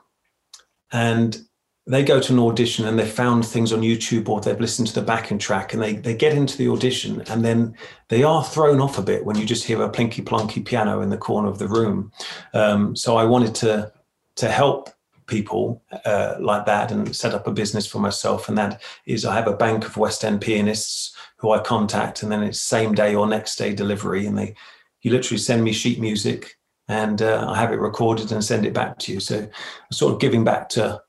[0.90, 1.38] And
[1.86, 4.94] they go to an audition and they found things on YouTube or they've listened to
[4.94, 7.74] the backing track and they, they get into the audition and then
[8.08, 11.08] they are thrown off a bit when you just hear a plinky plonky piano in
[11.08, 12.12] the corner of the room.
[12.52, 13.92] Um, so I wanted to
[14.36, 14.90] to help
[15.26, 18.48] people uh, like that and set up a business for myself.
[18.48, 22.32] And that is I have a bank of West End pianists who I contact, and
[22.32, 24.26] then it's same day or next day delivery.
[24.26, 24.54] And they,
[25.02, 26.57] you literally send me sheet music,
[26.88, 29.20] and uh, I have it recorded and send it back to you.
[29.20, 29.48] So,
[29.92, 31.00] sort of giving back to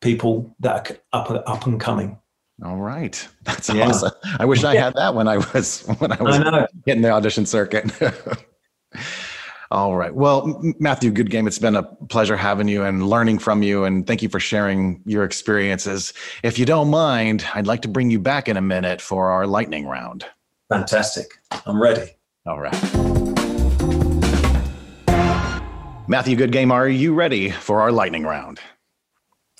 [0.00, 2.18] people that are up up and coming.
[2.64, 3.88] All right, that's yeah.
[3.88, 4.12] awesome.
[4.38, 7.46] I wish I had that when I was when I was I getting the audition
[7.46, 7.90] circuit.
[9.70, 10.14] All right.
[10.14, 11.46] Well, Matthew Goodgame.
[11.46, 13.84] it's been a pleasure having you and learning from you.
[13.84, 16.14] And thank you for sharing your experiences.
[16.42, 19.46] If you don't mind, I'd like to bring you back in a minute for our
[19.46, 20.24] lightning round.
[20.70, 21.38] Fantastic.
[21.66, 22.16] I'm ready.
[22.46, 23.17] All right.
[26.10, 28.60] Matthew Goodgame, are you ready for our lightning round?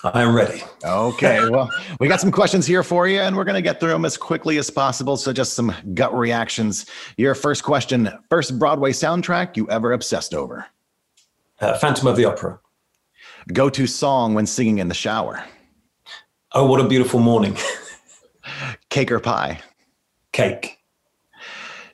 [0.02, 0.62] I'm ready.
[0.82, 1.46] Okay.
[1.50, 4.06] Well, we got some questions here for you, and we're going to get through them
[4.06, 5.18] as quickly as possible.
[5.18, 6.87] So, just some gut reactions.
[7.18, 10.64] Your first question First Broadway soundtrack you ever obsessed over?
[11.61, 12.58] Uh, Phantom of the Opera.
[13.52, 15.44] Go to song when singing in the shower?
[16.52, 17.58] Oh, what a beautiful morning.
[18.88, 19.61] Cake or pie?
[20.32, 20.78] Cake.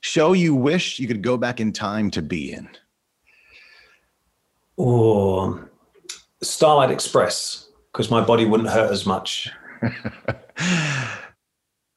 [0.00, 2.68] Show you wish you could go back in time to be in?
[4.76, 5.70] Or
[6.42, 9.50] Starlight Express because my body wouldn't hurt as much.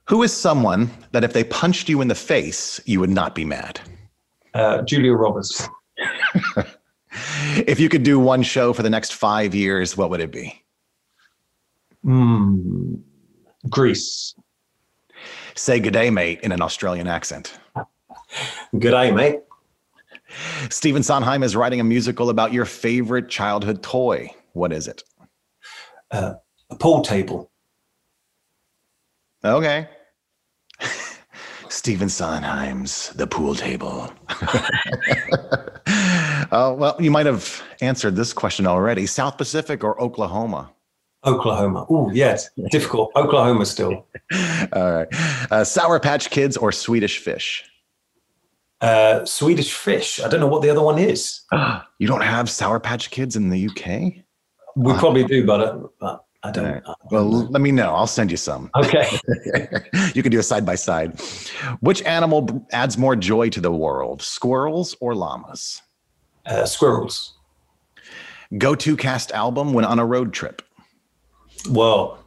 [0.07, 3.43] Who is someone that if they punched you in the face, you would not be
[3.45, 3.81] mad?
[4.53, 5.67] Uh, Julia Roberts.
[7.55, 10.63] if you could do one show for the next five years, what would it be?
[12.05, 13.01] Mm,
[13.69, 14.35] Grease.
[15.55, 17.59] Say good day, mate, in an Australian accent.
[18.77, 19.39] Good day, mate.
[20.69, 24.30] Stephen Sondheim is writing a musical about your favorite childhood toy.
[24.54, 25.04] What is it?
[26.12, 26.34] uh,
[26.69, 27.52] a pool table.
[29.43, 29.88] Okay.
[31.69, 34.12] Stephen Sondheim's The Pool Table.
[36.52, 39.06] uh, well, you might have answered this question already.
[39.06, 40.71] South Pacific or Oklahoma?
[41.26, 41.86] Oklahoma.
[41.89, 42.50] Oh, yes.
[42.71, 43.12] Difficult.
[43.15, 44.06] Oklahoma still.
[44.73, 45.08] All right.
[45.52, 47.65] Uh, Sour Patch Kids or Swedish Fish?
[48.81, 50.19] Uh, Swedish Fish.
[50.19, 51.41] I don't know what the other one is.
[51.99, 54.23] you don't have Sour Patch Kids in the UK?
[54.75, 56.65] We probably do, but, uh, I don't.
[56.65, 56.83] Right.
[57.11, 57.93] Well, let me know.
[57.93, 58.69] I'll send you some.
[58.75, 59.07] Okay.
[60.13, 61.19] you can do a side by side.
[61.79, 65.81] Which animal adds more joy to the world, squirrels or llamas?
[66.45, 67.33] Uh, squirrels.
[68.57, 70.61] Go to cast album when on a road trip?
[71.69, 72.23] Well,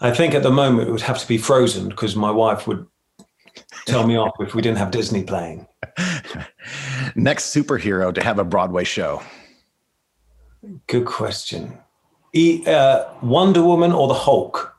[0.00, 2.86] I think at the moment it would have to be Frozen because my wife would
[3.86, 5.66] tell me off if we didn't have Disney playing.
[7.14, 9.22] Next superhero to have a Broadway show.
[10.86, 11.78] Good question.
[12.32, 14.76] E, uh, Wonder Woman or the Hulk?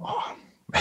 [0.00, 0.36] Oh.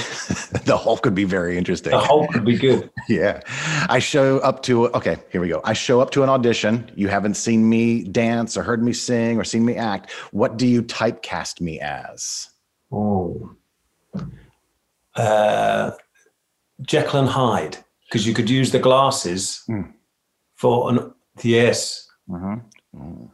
[0.65, 1.91] the Hulk could be very interesting.
[1.91, 2.89] The Hulk could be good.
[3.09, 3.41] yeah.
[3.89, 5.61] I show up to, okay, here we go.
[5.63, 6.91] I show up to an audition.
[6.95, 10.11] You haven't seen me dance or heard me sing or seen me act.
[10.31, 12.49] What do you typecast me as?
[12.91, 13.55] Oh.
[15.15, 15.91] Uh,
[16.81, 19.91] Jekyll and Hyde because you could use the glasses mm.
[20.55, 22.07] for an yes.
[22.29, 23.01] Mm-hmm.
[23.01, 23.29] Mm.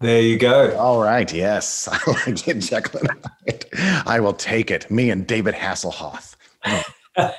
[0.00, 0.76] There you go.
[0.78, 1.30] All right.
[1.32, 1.88] Yes.
[1.92, 3.66] I like it, Jekyll and Hyde.
[4.06, 4.90] I will take it.
[4.90, 6.36] Me and David Hasselhoff.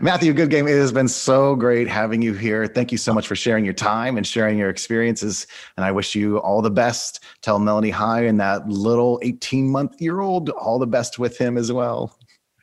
[0.00, 2.66] Matthew Goodgame, it has been so great having you here.
[2.66, 5.46] Thank you so much for sharing your time and sharing your experiences.
[5.76, 7.24] And I wish you all the best.
[7.40, 11.56] Tell Melanie hi and that little 18 month year old all the best with him
[11.56, 12.15] as well.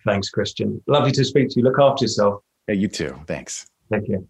[0.06, 0.82] Thanks, Christian.
[0.88, 1.64] Lovely to speak to you.
[1.64, 2.44] Look after yourself.
[2.68, 3.16] Yeah, you too.
[3.28, 3.66] Thanks.
[3.90, 4.28] Thank you.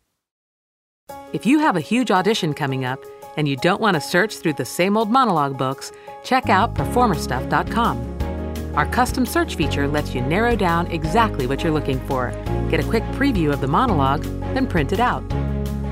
[1.33, 3.03] If you have a huge audition coming up
[3.37, 5.91] and you don't want to search through the same old monologue books,
[6.23, 8.75] check out performerstuff.com.
[8.75, 12.31] Our custom search feature lets you narrow down exactly what you're looking for,
[12.69, 15.23] get a quick preview of the monologue, then print it out.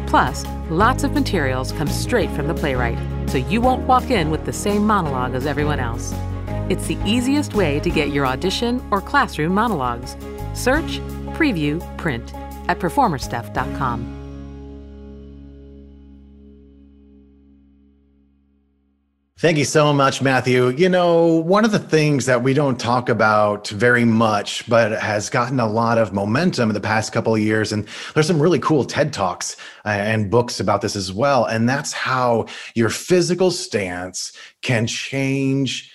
[0.07, 2.97] Plus, lots of materials come straight from the playwright,
[3.29, 6.13] so you won't walk in with the same monologue as everyone else.
[6.69, 10.15] It's the easiest way to get your audition or classroom monologues.
[10.53, 10.99] Search,
[11.33, 12.33] preview, print
[12.67, 14.21] at performerstuff.com.
[19.41, 20.67] Thank you so much, Matthew.
[20.67, 25.31] You know, one of the things that we don't talk about very much, but has
[25.31, 28.59] gotten a lot of momentum in the past couple of years, and there's some really
[28.59, 31.45] cool TED Talks uh, and books about this as well.
[31.45, 35.90] And that's how your physical stance can change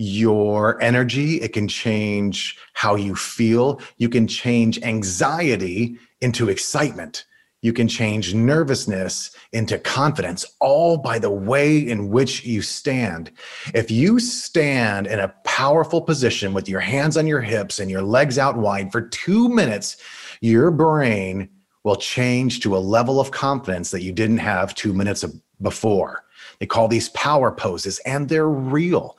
[0.00, 7.26] your energy, it can change how you feel, you can change anxiety into excitement.
[7.60, 13.30] You can change nervousness into confidence, all by the way in which you stand.
[13.74, 18.00] If you stand in a powerful position with your hands on your hips and your
[18.00, 19.98] legs out wide for two minutes,
[20.40, 21.50] your brain
[21.84, 25.26] will change to a level of confidence that you didn't have two minutes
[25.60, 26.24] before.
[26.58, 29.18] They call these power poses, and they're real.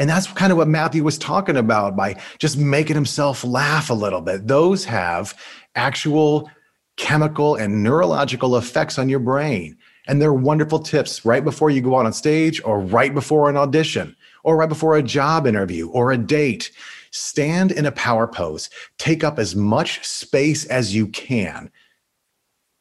[0.00, 3.94] And that's kind of what Matthew was talking about by just making himself laugh a
[3.94, 4.46] little bit.
[4.46, 5.38] Those have
[5.74, 6.50] actual
[6.96, 9.76] chemical and neurological effects on your brain.
[10.08, 13.58] And they're wonderful tips right before you go out on stage or right before an
[13.58, 16.72] audition or right before a job interview or a date.
[17.10, 21.70] Stand in a power pose, take up as much space as you can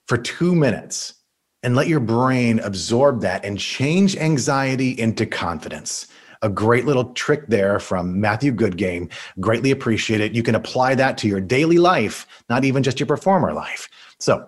[0.07, 1.15] for two minutes
[1.63, 6.07] and let your brain absorb that and change anxiety into confidence.
[6.41, 9.11] A great little trick there from Matthew Goodgame.
[9.41, 10.31] Greatly appreciate it.
[10.31, 13.89] You can apply that to your daily life, not even just your performer life.
[14.19, 14.47] So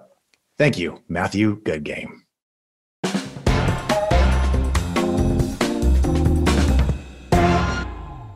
[0.57, 2.21] thank you, Matthew Goodgame.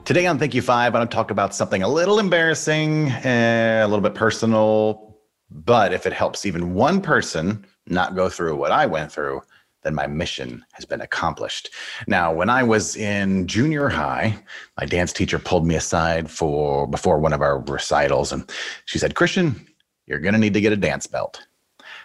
[0.03, 3.83] Today on Thank You Five, I'm going to talk about something a little embarrassing, eh,
[3.83, 5.17] a little bit personal,
[5.49, 9.41] but if it helps even one person not go through what I went through,
[9.85, 11.69] then my mission has been accomplished.
[12.07, 14.37] Now, when I was in junior high,
[14.77, 18.51] my dance teacher pulled me aside for before one of our recitals and
[18.83, 19.65] she said, "Christian,
[20.07, 21.45] you're going to need to get a dance belt.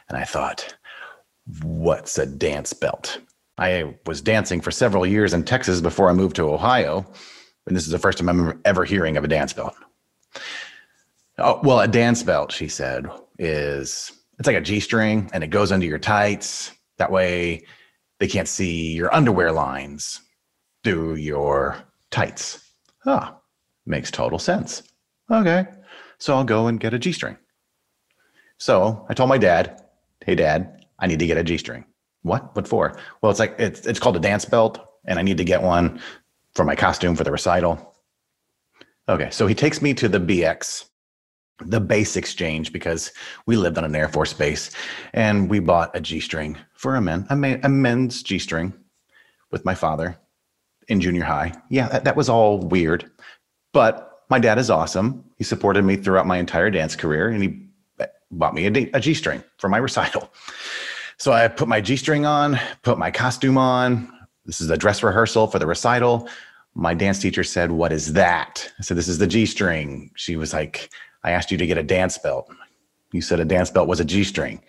[0.09, 0.75] And I thought,
[1.63, 3.21] what's a dance belt?
[3.59, 7.05] I was dancing for several years in Texas before I moved to Ohio.
[7.67, 9.75] And this is the first time I'm ever hearing of a dance belt.
[11.39, 13.07] Oh, well, a dance belt, she said,
[13.39, 16.73] is it's like a G string and it goes under your tights.
[17.01, 17.65] That way
[18.19, 20.21] they can't see your underwear lines
[20.85, 22.73] through your tights.
[23.07, 23.39] Ah,
[23.87, 24.83] makes total sense.
[25.31, 25.65] Okay.
[26.19, 27.39] So I'll go and get a G string.
[28.59, 29.83] So I told my dad,
[30.27, 31.87] "Hey, Dad, I need to get a G-string."
[32.21, 32.55] What?
[32.55, 32.95] What for?
[33.23, 36.03] Well, it's like it's it's called a dance belt, and I need to get one
[36.55, 37.95] for my costume for the recital.
[39.09, 40.90] Okay, so he takes me to the BX,
[41.67, 43.13] the base exchange, because
[43.47, 44.71] we lived on an Air Force base,
[45.13, 48.73] and we bought a G-string for a men, a, man, a men's G-string,
[49.51, 50.17] with my father
[50.89, 51.53] in junior high.
[51.69, 53.11] Yeah, that, that was all weird,
[53.73, 55.25] but my dad is awesome.
[55.37, 57.67] He supported me throughout my entire dance career, and he
[58.31, 60.31] bought me a, a G string for my recital.
[61.19, 64.11] So I put my G string on, put my costume on.
[64.47, 66.29] This is a dress rehearsal for the recital.
[66.75, 68.73] My dance teacher said, What is that?
[68.79, 70.13] I said, This is the G string.
[70.15, 70.91] She was like,
[71.23, 72.51] I asked you to get a dance belt.
[73.13, 74.63] You said a dance belt was a G string.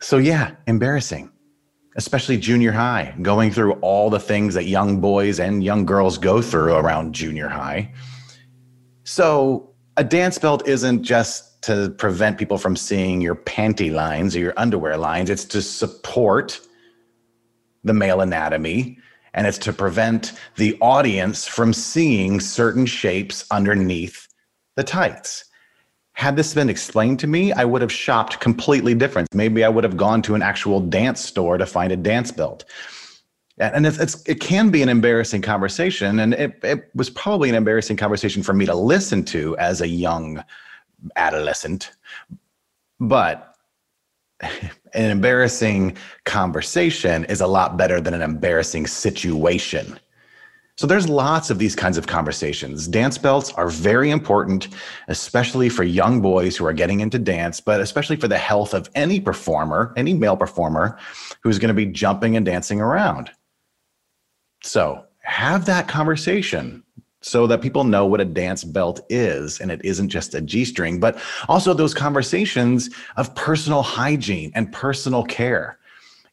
[0.00, 1.30] So, yeah, embarrassing,
[1.96, 6.42] especially junior high, going through all the things that young boys and young girls go
[6.42, 7.92] through around junior high.
[9.04, 14.40] So, a dance belt isn't just to prevent people from seeing your panty lines or
[14.40, 15.30] your underwear lines.
[15.30, 16.60] It's to support
[17.84, 18.98] the male anatomy
[19.34, 24.28] and it's to prevent the audience from seeing certain shapes underneath
[24.76, 25.44] the tights.
[26.14, 29.28] Had this been explained to me, I would have shopped completely different.
[29.34, 32.64] Maybe I would have gone to an actual dance store to find a dance belt.
[33.58, 36.18] And it's, it's it can be an embarrassing conversation.
[36.20, 39.88] And it, it was probably an embarrassing conversation for me to listen to as a
[39.88, 40.42] young
[41.16, 41.92] adolescent.
[42.98, 43.54] But
[44.40, 49.98] an embarrassing conversation is a lot better than an embarrassing situation.
[50.78, 52.88] So there's lots of these kinds of conversations.
[52.88, 54.68] Dance belts are very important,
[55.08, 58.88] especially for young boys who are getting into dance, but especially for the health of
[58.94, 60.98] any performer, any male performer
[61.42, 63.30] who's going to be jumping and dancing around.
[64.62, 66.82] So have that conversation
[67.20, 70.64] so that people know what a dance belt is and it isn't just a G
[70.64, 75.78] string, but also those conversations of personal hygiene and personal care.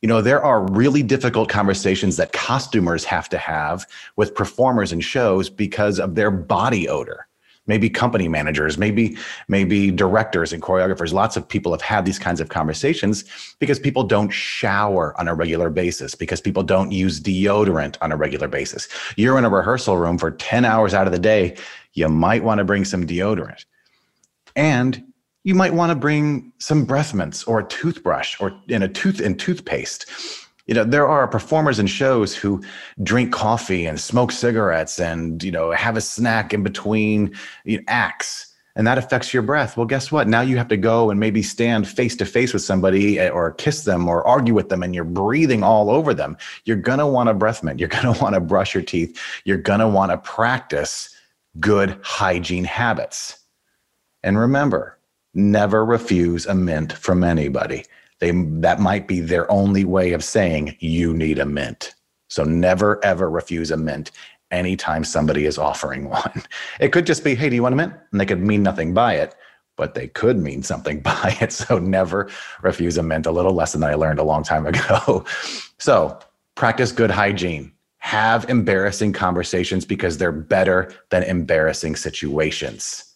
[0.01, 3.85] You know, there are really difficult conversations that costumers have to have
[4.15, 7.27] with performers and shows because of their body odor
[7.69, 9.15] maybe company managers, maybe
[9.47, 11.13] maybe directors and choreographers.
[11.13, 13.23] Lots of people have had these kinds of conversations
[13.59, 18.17] because people don't shower on a regular basis, because people don't use deodorant on a
[18.17, 18.89] regular basis.
[19.15, 21.55] You're in a rehearsal room for 10 hours out of the day,
[21.93, 23.65] you might want to bring some deodorant.
[24.55, 25.09] And
[25.43, 29.19] you might want to bring some breath mints or a toothbrush or in a tooth
[29.19, 30.06] and toothpaste.
[30.67, 32.62] You know there are performers and shows who
[33.02, 37.84] drink coffee and smoke cigarettes and you know have a snack in between you know,
[37.88, 39.78] acts and that affects your breath.
[39.78, 40.28] Well guess what?
[40.28, 43.54] Now you have to go and maybe stand face to face with somebody eh, or
[43.54, 46.38] kiss them or argue with them and you're breathing all over them.
[46.65, 47.80] You're going to want a breath mint.
[47.80, 49.19] You're going to want to brush your teeth.
[49.45, 51.10] You're going to want to practice
[51.60, 53.39] good hygiene habits.
[54.21, 54.98] And remember
[55.34, 57.84] never refuse a mint from anybody
[58.20, 61.96] they that might be their only way of saying you need a mint.
[62.28, 64.12] So never ever refuse a mint
[64.52, 66.44] anytime somebody is offering one.
[66.80, 67.94] It could just be, hey, do you want a mint?
[68.12, 69.36] And they could mean nothing by it,
[69.78, 71.52] but they could mean something by it.
[71.52, 72.30] So never
[72.62, 73.26] refuse a mint.
[73.26, 75.26] A little lesson that I learned a long time ago.
[75.78, 76.20] so
[76.56, 77.72] practice good hygiene.
[78.00, 83.13] Have embarrassing conversations because they're better than embarrassing situations.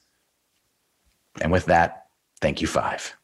[1.42, 2.03] And with that,
[2.44, 3.16] thank you, five.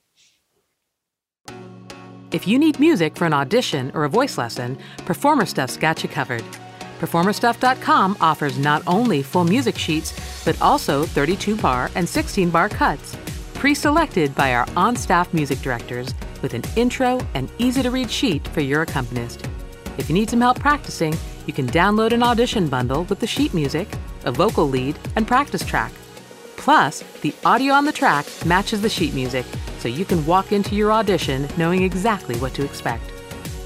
[2.31, 6.09] If you need music for an audition or a voice lesson, Performer Stuff's got you
[6.09, 6.43] covered.
[7.01, 10.13] PerformerStuff.com offers not only full music sheets,
[10.45, 13.17] but also 32 bar and 16 bar cuts,
[13.55, 18.09] pre selected by our on staff music directors with an intro and easy to read
[18.09, 19.47] sheet for your accompanist.
[19.97, 21.13] If you need some help practicing,
[21.45, 23.87] you can download an audition bundle with the sheet music,
[24.23, 25.91] a vocal lead, and practice track.
[26.59, 29.45] Plus, the audio on the track matches the sheet music,
[29.79, 33.11] so you can walk into your audition knowing exactly what to expect.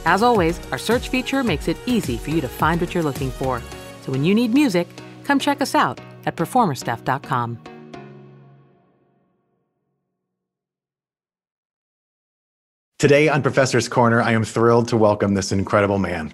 [0.05, 3.31] As always, our search feature makes it easy for you to find what you're looking
[3.31, 3.61] for.
[4.03, 4.87] So when you need music,
[5.23, 7.57] come check us out at performerstuff.com.
[12.99, 16.33] Today on Professor's Corner, I am thrilled to welcome this incredible man.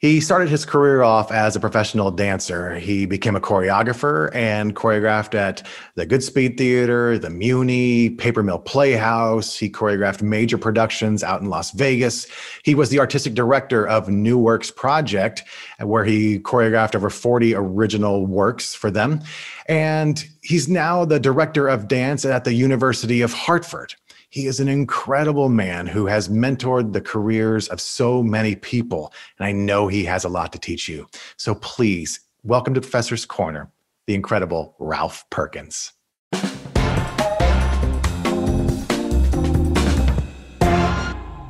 [0.00, 2.78] He started his career off as a professional dancer.
[2.78, 5.62] He became a choreographer and choreographed at
[5.94, 9.58] the Goodspeed Theater, the Muny, Paper Mill Playhouse.
[9.58, 12.26] He choreographed major productions out in Las Vegas.
[12.64, 15.42] He was the artistic director of New Works Project,
[15.80, 19.20] where he choreographed over 40 original works for them.
[19.66, 23.94] And he's now the director of dance at the University of Hartford.
[24.32, 29.12] He is an incredible man who has mentored the careers of so many people.
[29.36, 31.08] And I know he has a lot to teach you.
[31.36, 33.72] So please welcome to Professor's Corner,
[34.06, 35.94] the incredible Ralph Perkins.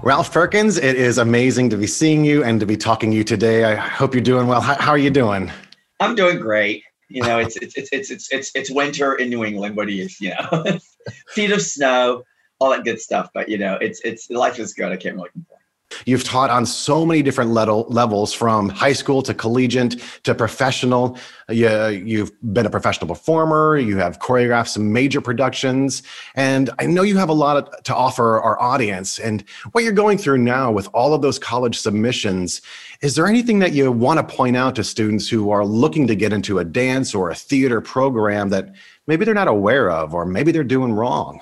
[0.03, 3.25] Ralph Perkins, it is amazing to be seeing you and to be talking to you
[3.25, 3.64] today.
[3.64, 4.62] I hope you're doing well.
[4.62, 5.53] How, how are you doing?
[6.01, 6.83] I'm doing great.
[7.11, 9.77] You know, it's it's it's it's it's it's winter in New England.
[9.77, 10.79] What do you you know?
[11.29, 12.23] Feet of snow,
[12.61, 13.31] all that good stuff.
[13.35, 14.92] But you know, it's it's life is good.
[14.92, 15.61] I can't really complain.
[16.07, 21.18] You've taught on so many different level, levels from high school to collegiate to professional.
[21.49, 23.77] You, you've been a professional performer.
[23.77, 26.03] You have choreographed some major productions.
[26.35, 29.18] And I know you have a lot to offer our audience.
[29.18, 29.42] And
[29.73, 32.62] what you're going through now with all of those college submissions,
[33.03, 36.14] is there anything that you want to point out to students who are looking to
[36.14, 38.74] get into a dance or a theater program that
[39.07, 41.41] maybe they're not aware of or maybe they're doing wrong?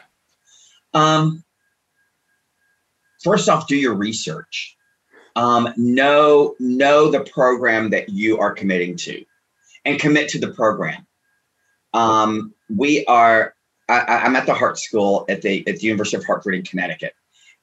[0.94, 1.44] Um,
[3.22, 4.76] first off, do your research.
[5.36, 9.24] Um, know know the program that you are committing to,
[9.84, 11.06] and commit to the program.
[11.94, 13.54] Um, we are.
[13.90, 17.14] I, am at the Hartt School at the at the University of Hartford in Connecticut,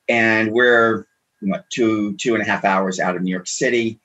[0.07, 1.05] and we're
[1.41, 3.99] what, two two and a half hours out of New York City,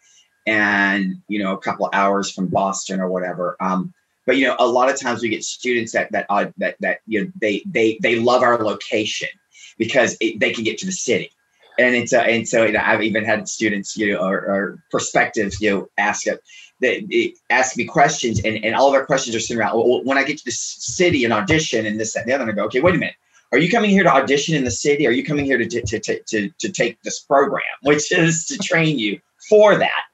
[0.47, 3.57] and you know a couple hours from Boston or whatever.
[3.61, 3.95] Um,
[4.31, 7.01] but you know a lot of times we get students that that uh, that that
[7.09, 9.28] you know they they they love our location
[9.76, 11.33] because it, they can get to the city
[11.81, 14.83] and it's uh, and so you know, I've even had students, you know, or, or
[14.93, 16.41] perspectives, you know, ask it,
[16.78, 19.76] they, ask me questions, and, and all of our questions are sitting around.
[19.76, 22.45] Well, when I get to the city and audition and this that, and the other,
[22.45, 23.16] and I go, okay, wait a minute.
[23.51, 25.09] Are you coming here to audition in the city?
[25.09, 28.59] Are you coming here to, to, to, to, to take this program, which is to
[28.59, 29.18] train you
[29.49, 30.05] for that?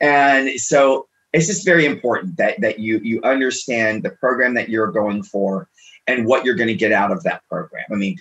[0.00, 4.90] And so it's just very important that, that you, you understand the program that you're
[4.90, 5.68] going for
[6.06, 7.84] and what you're going to get out of that program.
[7.92, 8.16] I mean,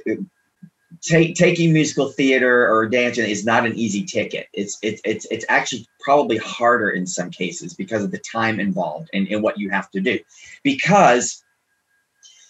[1.01, 4.47] take, taking musical theater or dancing is not an easy ticket.
[4.51, 9.09] It's, it's, it's, it's actually probably harder in some cases because of the time involved
[9.13, 10.20] and, and what you have to do.
[10.63, 11.41] Because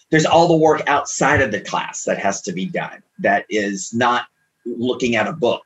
[0.09, 3.93] there's all the work outside of the class that has to be done that is
[3.93, 4.25] not
[4.65, 5.65] looking at a book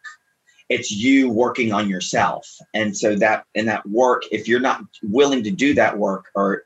[0.69, 2.47] it's you working on yourself.
[2.73, 6.63] And so that and that work if you're not willing to do that work or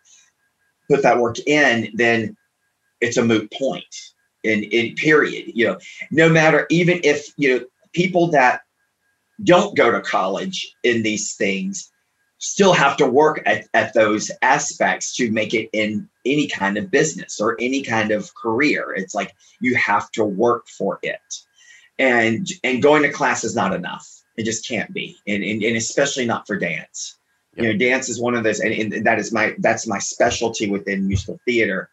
[0.89, 2.36] put that work in then
[2.99, 3.95] it's a moot point
[4.43, 5.78] in in period you know.
[6.12, 8.62] No matter even if you know people that
[9.43, 11.89] don't go to college in these things
[12.39, 16.91] still have to work at, at those aspects to make it in any kind of
[16.91, 18.93] business or any kind of career.
[18.93, 21.22] It's like you have to work for it
[22.00, 24.10] and and going to class is not enough.
[24.36, 25.18] It just can't be.
[25.28, 27.18] And, and, and especially not for dance.
[27.56, 27.64] Yep.
[27.64, 30.70] you know dance is one of those and, and that is my that's my specialty
[30.70, 31.89] within musical theater.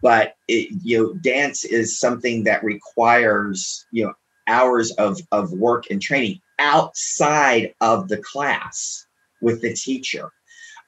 [0.00, 4.14] But it, you know dance is something that requires you know
[4.46, 9.06] hours of of work and training outside of the class
[9.40, 10.30] with the teacher.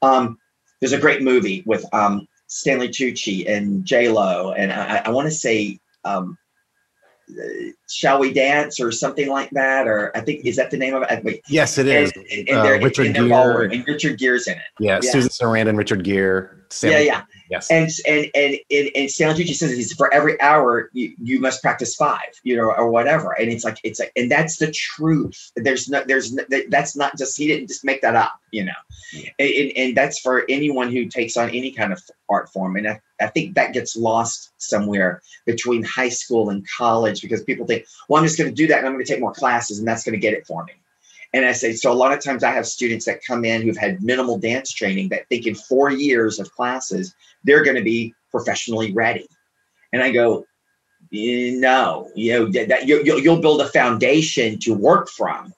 [0.03, 0.39] Um,
[0.81, 5.27] there's a great movie with um, Stanley Tucci and J Lo, and I, I want
[5.27, 6.37] to say um,
[7.89, 11.03] shall we dance or something like that or i think is that the name of
[11.09, 11.25] it?
[11.25, 11.43] Wait.
[11.49, 12.13] Yes it is.
[12.13, 13.73] And, and, uh, richard gere.
[13.73, 14.65] and richard gere's in it.
[14.79, 15.11] Yeah, yeah.
[15.11, 16.51] susan sarandon richard gere
[16.83, 17.71] yeah yeah Yes.
[17.71, 21.63] And and and and, and Stanley Tucci says he's for every hour you, you must
[21.63, 23.33] practice five, you know, or whatever.
[23.33, 25.53] And it's like it's like, and that's the truth.
[25.57, 28.73] There's no, there's no, that's not just he didn't just make that up, you know.
[29.13, 29.31] Yeah.
[29.39, 32.77] And, and that's for anyone who takes on any kind of art form.
[32.77, 37.67] And I, I think that gets lost somewhere between high school and college because people
[37.67, 39.79] think, well, I'm just going to do that and I'm going to take more classes
[39.79, 40.73] and that's going to get it for me.
[41.35, 43.77] And I say, so a lot of times I have students that come in who've
[43.77, 47.13] had minimal dance training that think in four years of classes,
[47.43, 49.27] they're going to be professionally ready.
[49.93, 50.47] And I go,
[51.13, 55.53] eh, no, you know, that you, you'll build a foundation to work from,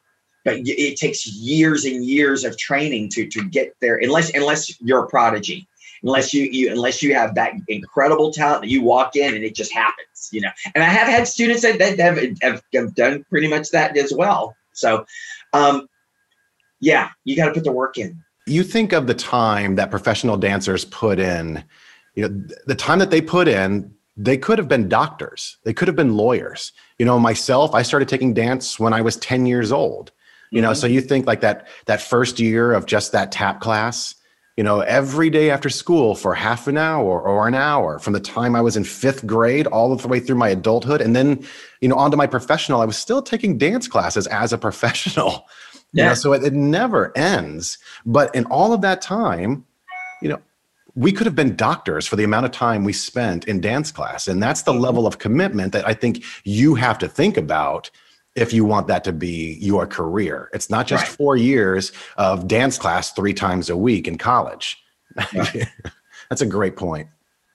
[0.47, 5.05] but it takes years and years of training to, to get there, unless, unless you're
[5.05, 5.69] a prodigy
[6.03, 9.55] unless you, you unless you have that incredible talent that you walk in and it
[9.55, 13.25] just happens you know and i have had students that, that have, have, have done
[13.31, 15.07] pretty much that as well so
[15.53, 15.89] um,
[16.81, 18.23] yeah, you got to put the work in.
[18.47, 21.65] You think of the time that professional dancers put in,
[22.15, 25.89] you know, the time that they put in, they could have been doctors, they could
[25.89, 26.73] have been lawyers.
[26.99, 30.13] You know, myself, I started taking dance when I was 10 years old.
[30.51, 30.81] You know, mm-hmm.
[30.81, 34.15] so you think like that that first year of just that tap class,
[34.57, 38.21] you know, every day after school for half an hour or an hour from the
[38.21, 41.03] time I was in fifth grade all the way through my adulthood.
[41.03, 41.45] And then,
[41.83, 45.47] you know, onto my professional, I was still taking dance classes as a professional.
[45.93, 46.05] Yeah.
[46.05, 47.79] You know, so it, it never ends.
[48.07, 49.67] But in all of that time,
[50.23, 50.41] you know,
[50.95, 54.27] we could have been doctors for the amount of time we spent in dance class.
[54.27, 54.81] And that's the mm-hmm.
[54.81, 57.91] level of commitment that I think you have to think about
[58.37, 60.51] if you want that to be your career.
[60.53, 61.13] It's not just right.
[61.13, 64.83] four years of dance class three times a week in college.
[65.35, 65.67] Right.
[66.29, 67.09] That's a great point.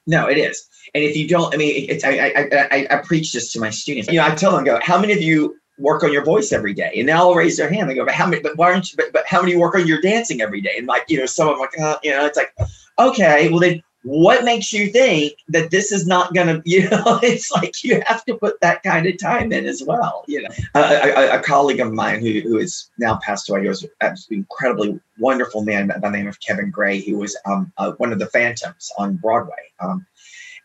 [0.08, 0.68] No, it is.
[0.96, 3.70] And if you don't, I mean, it's, I, I, I, I preach this to my
[3.70, 4.10] students.
[4.10, 6.74] You know, I tell them, go, how many of you work on your voice every
[6.74, 6.92] day?
[6.98, 7.90] And they'll raise their hand.
[7.90, 9.86] They go, but how many, but why aren't you, but, but how many work on
[9.86, 10.74] your dancing every day?
[10.78, 12.54] And like, you know, some of them like, uh, you know, it's like,
[12.98, 17.20] okay, well then what makes you think that this is not going to you know
[17.22, 20.50] it's like you have to put that kind of time in as well you know?
[20.76, 25.00] A, a, a colleague of mine who, who is now passed away was an incredibly
[25.20, 28.28] wonderful man by the name of kevin gray he was um, uh, one of the
[28.28, 30.06] phantoms on broadway um,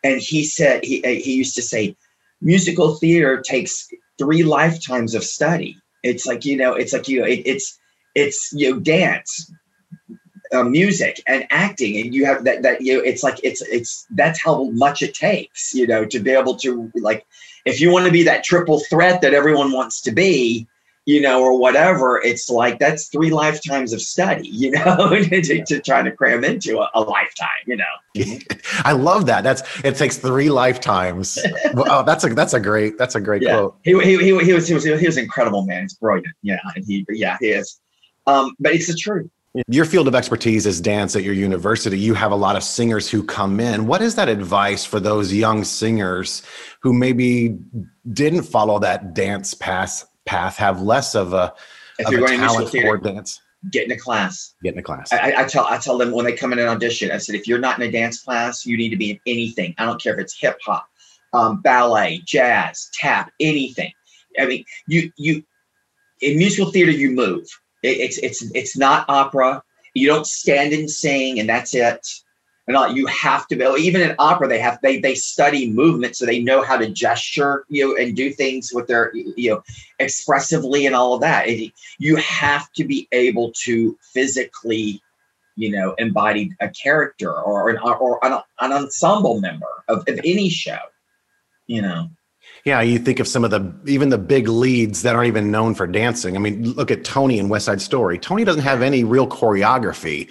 [0.04, 1.96] and he said he, uh, he used to say
[2.40, 5.76] musical theater takes three lifetimes of study.
[6.02, 7.78] It's like you know it's like you know it, it's
[8.14, 9.52] it's you know dance
[10.52, 14.06] uh, music and acting and you have that that you know it's like it's it's
[14.10, 17.26] that's how much it takes you know to be able to like
[17.64, 20.66] if you want to be that triple threat that everyone wants to be
[21.04, 25.80] you know or whatever it's like that's three lifetimes of study you know to, to,
[25.80, 27.84] try to cram into a, a lifetime you know?
[28.84, 29.42] I love that.
[29.44, 31.38] That's it takes three lifetimes.
[31.74, 33.52] Oh that's a that's a great that's a great yeah.
[33.52, 33.76] quote.
[33.82, 35.82] He, he, he, he was he was he was incredible man.
[35.82, 36.34] He's brilliant.
[36.42, 37.78] Yeah and he yeah he is.
[38.26, 39.30] Um but it's the truth
[39.68, 41.98] your field of expertise is dance at your university.
[41.98, 43.86] You have a lot of singers who come in.
[43.86, 46.42] What is that advice for those young singers
[46.80, 47.58] who maybe
[48.12, 51.54] didn't follow that dance path path have less of a,
[51.98, 53.40] if of you're a going talent theater, for dance?
[53.70, 54.54] get in a class.
[54.62, 55.12] Get in a class.
[55.12, 57.46] I, I tell I tell them when they come in an audition, I said, if
[57.46, 59.74] you're not in a dance class, you need to be in anything.
[59.78, 60.86] I don't care if it's hip hop,
[61.32, 63.92] um, ballet, jazz, tap, anything.
[64.38, 65.42] I mean, you you
[66.20, 67.46] in musical theater you move.
[67.82, 69.62] It, it's it's it's not opera.
[69.94, 72.06] You don't stand and sing and that's it.
[72.68, 76.16] And all, you have to be even in opera they have they they study movement
[76.16, 79.62] so they know how to gesture you know and do things with their you know
[80.00, 81.48] expressively and all of that.
[81.48, 85.00] It, you have to be able to physically
[85.54, 90.48] you know embody a character or an or an, an ensemble member of, of any
[90.48, 90.78] show
[91.66, 92.08] you know
[92.66, 95.76] Yeah, you think of some of the even the big leads that aren't even known
[95.76, 96.34] for dancing.
[96.36, 98.18] I mean, look at Tony in West Side Story.
[98.18, 100.28] Tony doesn't have any real choreography,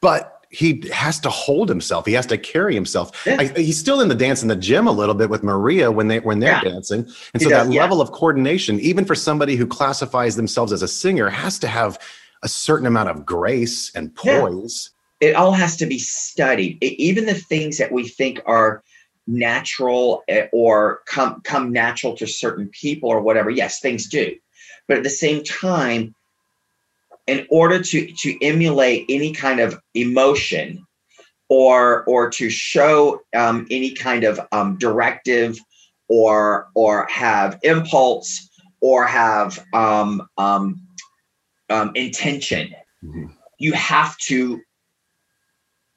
[0.00, 2.06] but he has to hold himself.
[2.06, 3.12] He has to carry himself.
[3.26, 3.36] Yeah.
[3.38, 6.08] I, he's still in the dance in the gym a little bit with Maria when
[6.08, 6.70] they when they're Yeah.
[6.70, 7.82] dancing, and He so does, that yeah.
[7.82, 11.98] level of coordination, even for somebody who classifies themselves as a singer, has to have
[12.42, 14.90] a certain amount of grace and poise.
[15.20, 18.82] it all has to be studied E- even the things that we think are
[19.30, 24.34] natural eh, or come come natural to certain people or whatever yes things do
[24.88, 26.14] but at the same time
[27.26, 30.84] in order to to emulate any kind of emotion
[31.48, 35.58] or or to show um, any kind of um, directive
[36.08, 38.48] or or have impulse
[38.80, 40.80] or have um, um,
[41.68, 43.30] um, intention Mhm.
[43.58, 44.60] you have to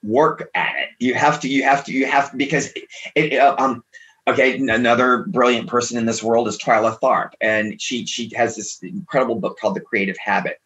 [0.04, 0.90] work at it.
[1.00, 2.84] You have to you have to you have because it,
[3.16, 3.84] it, uh, um
[4.28, 8.82] okay another brilliant person in this world is twyla tharp and she she has this
[8.82, 10.60] incredible book called the creative habit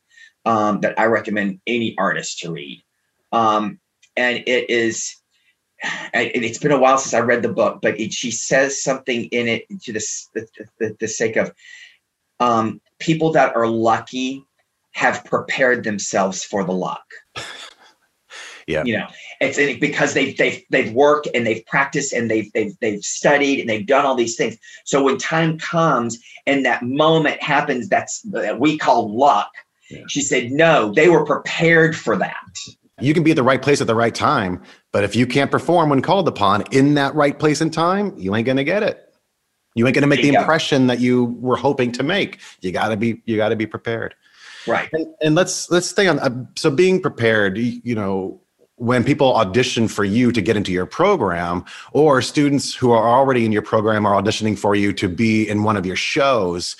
[0.46, 2.84] um, that i recommend any artist to read.
[3.32, 3.80] Um,
[4.16, 5.16] and it is
[5.82, 9.26] and it's been a while since i read the book but it, she says something
[9.26, 10.48] in it to this the,
[10.80, 11.54] the, the sake of
[12.40, 14.44] um, people that are lucky
[14.92, 17.06] have prepared themselves for the luck
[18.68, 18.84] Yeah.
[18.84, 19.08] you know
[19.40, 23.70] it's because they've they've they've worked and they've practiced and they've they've they've studied and
[23.70, 28.60] they've done all these things so when time comes and that moment happens that's that
[28.60, 29.52] we call luck
[29.90, 30.02] Yeah.
[30.10, 32.36] she said no they were prepared for that
[33.00, 34.60] You can be at the right place at the right time,
[34.92, 38.36] but if you can't perform when called upon in that right place and time, you
[38.36, 39.14] ain't gonna get it.
[39.76, 42.40] You ain't gonna make the impression that you were hoping to make.
[42.62, 44.16] You gotta be you gotta be prepared.
[44.66, 46.18] right And, and let's let's stay on.
[46.18, 48.42] Uh, so being prepared, you, you know,
[48.78, 53.44] when people audition for you to get into your program, or students who are already
[53.44, 56.76] in your program are auditioning for you to be in one of your shows,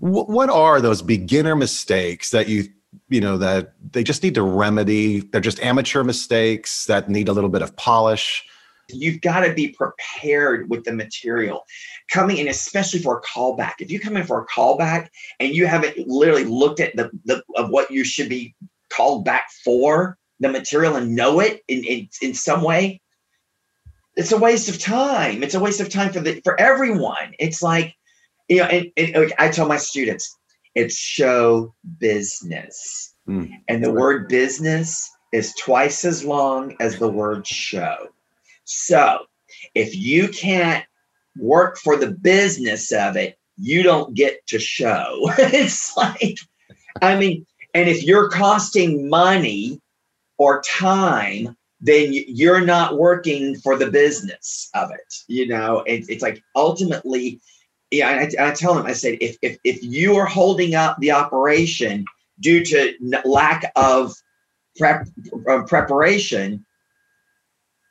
[0.00, 2.68] wh- what are those beginner mistakes that you
[3.08, 5.20] you know that they just need to remedy?
[5.20, 8.46] They're just amateur mistakes that need a little bit of polish.
[8.90, 11.64] you've got to be prepared with the material
[12.10, 15.08] coming in especially for a callback if you come in for a callback
[15.40, 18.54] and you haven't literally looked at the, the of what you should be
[18.90, 23.00] called back for the material and know it in, in in some way
[24.16, 27.62] it's a waste of time it's a waste of time for the for everyone it's
[27.62, 27.94] like
[28.48, 30.36] you know and, and i tell my students
[30.74, 33.50] it's show business Mm.
[33.68, 38.08] and the word business is twice as long as the word show
[38.64, 39.26] so
[39.74, 40.84] if you can't
[41.38, 45.30] work for the business of it, you don't get to show.
[45.38, 46.38] it's like,
[47.02, 49.80] I mean, and if you're costing money
[50.38, 55.14] or time, then you're not working for the business of it.
[55.28, 57.40] You know, it, it's like ultimately,
[57.90, 58.08] yeah.
[58.08, 62.04] I, I tell them, I said, if if if you are holding up the operation
[62.40, 64.14] due to lack of
[64.76, 65.06] prep
[65.48, 66.64] uh, preparation,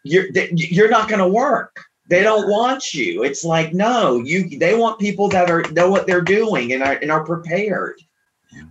[0.04, 1.76] you're you're not going to work.
[2.10, 3.24] They don't want you.
[3.24, 4.58] It's like no, you.
[4.58, 8.02] They want people that are know what they're doing and are and are prepared.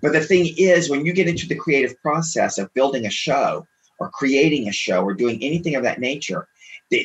[0.02, 3.66] But the thing is, when you get into the creative process of building a show
[3.98, 6.48] or creating a show or doing anything of that nature,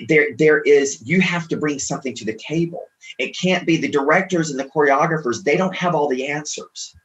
[0.07, 2.83] there there is you have to bring something to the table.
[3.17, 5.43] It can't be the directors and the choreographers.
[5.43, 6.95] They don't have all the answers.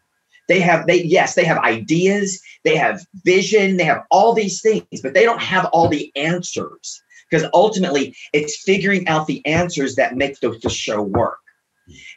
[0.49, 5.01] They have they yes they have ideas, they have vision, they have all these things,
[5.03, 10.17] but they don't have all the answers because ultimately it's figuring out the answers that
[10.17, 11.39] make the, the show work.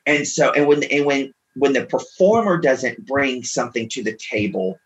[0.05, 4.79] And so and when and when when the performer doesn't bring something to the table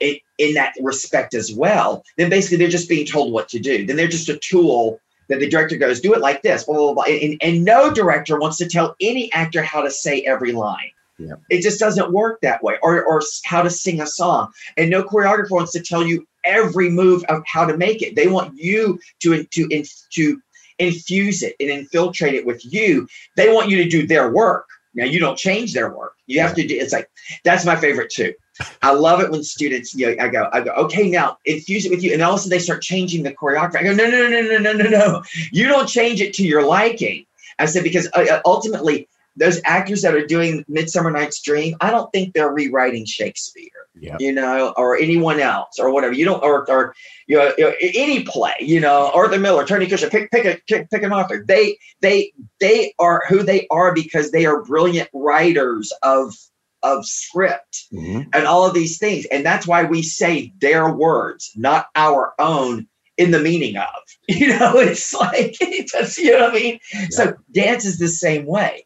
[0.00, 3.84] it, in that respect as well, then basically they're just being told what to do.
[3.84, 6.94] Then they're just a tool that the director goes, do it like this, blah, blah,
[6.94, 7.04] blah.
[7.04, 10.90] And, and no director wants to tell any actor how to say every line.
[11.18, 11.34] Yeah.
[11.50, 14.52] It just doesn't work that way, or, or how to sing a song.
[14.76, 18.14] And no choreographer wants to tell you every move of how to make it.
[18.14, 20.42] They want you to, to, to
[20.78, 23.08] infuse it and infiltrate it with you.
[23.36, 24.66] They want you to do their work.
[24.98, 26.14] Now you don't change their work.
[26.26, 26.76] You have to do.
[26.76, 27.10] It's like
[27.44, 28.34] that's my favorite too.
[28.82, 31.90] I love it when students, you know, I go, I go, okay, now infuse it
[31.90, 33.76] with you, and all of a sudden they start changing the choreography.
[33.76, 35.22] I go, no, no, no, no, no, no, no,
[35.52, 37.24] you don't change it to your liking.
[37.60, 39.08] I said because uh, ultimately
[39.38, 44.20] those actors that are doing Midsummer Night's Dream, I don't think they're rewriting Shakespeare, yep.
[44.20, 46.12] you know, or anyone else or whatever.
[46.12, 46.94] You don't, or, or
[47.26, 51.02] you, know, any play, you know, Arthur Miller, Tony Kushner, pick, pick a, pick, pick
[51.02, 51.44] an author.
[51.46, 56.34] They, they, they are who they are because they are brilliant writers of,
[56.82, 58.28] of script mm-hmm.
[58.32, 59.24] and all of these things.
[59.26, 63.86] And that's why we say their words, not our own in the meaning of,
[64.28, 66.80] you know, it's like, it's, you know what I mean?
[66.92, 67.06] Yeah.
[67.10, 68.84] So dance is the same way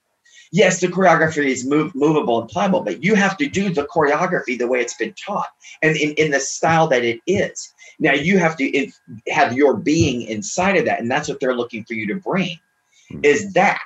[0.52, 4.56] yes, the choreography is move, movable and pliable, but you have to do the choreography
[4.56, 5.48] the way it's been taught
[5.82, 7.72] and in, in the style that it is.
[7.98, 8.88] Now you have to
[9.28, 12.58] have your being inside of that, and that's what they're looking for you to bring.
[13.10, 13.24] Mm-hmm.
[13.24, 13.80] Is that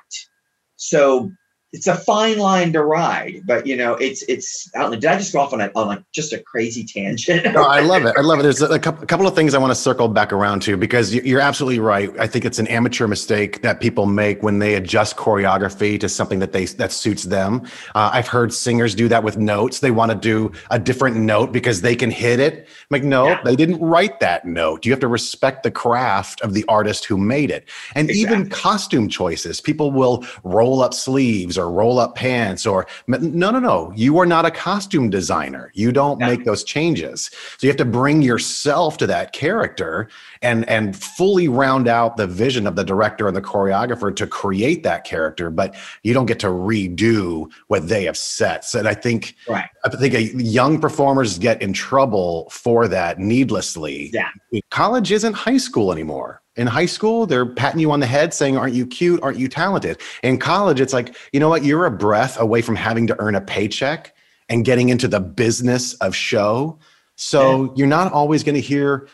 [0.77, 1.33] so?
[1.77, 4.71] It's a fine line to ride, but you know, it's it's.
[4.75, 4.99] I don't know.
[4.99, 7.45] Did I just go off on a on like just a crazy tangent?
[7.53, 8.15] no, I love it.
[8.17, 8.45] I love it.
[8.45, 11.15] There's a, couple, a couple of things I want to circle back around to because
[11.15, 12.11] you're absolutely right.
[12.19, 16.39] I think it's an amateur mistake that people make when they adjust choreography to something
[16.39, 17.67] that they that suits them.
[17.95, 19.81] Uh, I've heard singers do that with notes.
[19.81, 22.61] They want to do a different note because they can hit it.
[22.61, 23.43] I'm like, no, yeah.
[23.45, 24.87] they didn't write that note.
[24.87, 28.37] You have to respect the craft of the artist who made it, and exactly.
[28.37, 29.61] even costume choices.
[29.61, 33.93] People will roll up sleeves or or roll up pants or no, no, no.
[33.95, 35.71] You are not a costume designer.
[35.75, 37.31] You don't make those changes.
[37.59, 40.09] So you have to bring yourself to that character
[40.43, 44.83] and and fully round out the vision of the director and the choreographer to create
[44.85, 45.51] that character.
[45.51, 48.65] But you don't get to redo what they have set.
[48.65, 49.69] So and I think right.
[49.85, 54.11] I think a, young performers get in trouble for that needlessly.
[54.13, 54.31] Yeah.
[54.71, 58.57] College isn't high school anymore in high school, they're patting you on the head saying,
[58.57, 59.23] Aren't you cute?
[59.23, 60.01] Aren't you talented?
[60.23, 61.65] In college, it's like, you know what?
[61.65, 64.15] You're a breath away from having to earn a paycheck
[64.49, 66.79] and getting into the business of show.
[67.17, 67.71] So yeah.
[67.77, 69.09] you're not always going to hear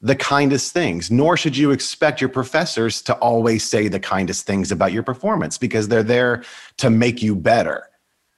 [0.00, 4.70] the kindest things, nor should you expect your professors to always say the kindest things
[4.70, 6.44] about your performance because they're there
[6.76, 7.88] to make you better.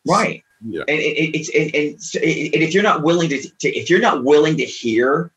[0.06, 0.44] Right.
[0.64, 0.82] Yeah.
[0.82, 4.56] And, it's and, and, and if you're not willing to, to if you're not willing
[4.58, 5.32] to hear,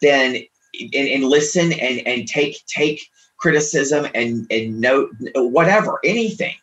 [0.00, 0.38] then
[0.80, 3.00] and, and listen and and take take
[3.38, 6.54] criticism and and note whatever anything.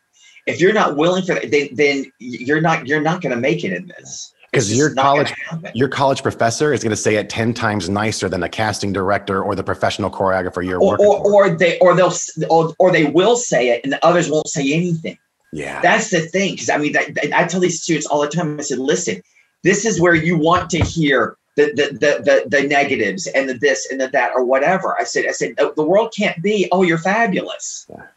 [0.45, 3.64] If you're not willing for that then, then you're not you're not going to make
[3.64, 4.34] it in this.
[4.51, 5.34] Because your college
[5.74, 9.41] your college professor is going to say it 10 times nicer than the casting director
[9.41, 12.14] or the professional choreographer you're or, working or, or they or they'll
[12.49, 15.18] or, or they will say it and the others won't say anything.
[15.53, 15.82] Yeah.
[15.82, 18.64] That's the thing because i mean that, i tell these students all the time i
[18.64, 19.22] said listen
[19.64, 23.54] this is where you want to hear the, the, the, the, the negatives and the
[23.54, 24.99] this and the that or whatever.
[24.99, 27.86] I said, I said, oh, the world can't be, oh, you're fabulous.
[27.89, 28.08] Yeah.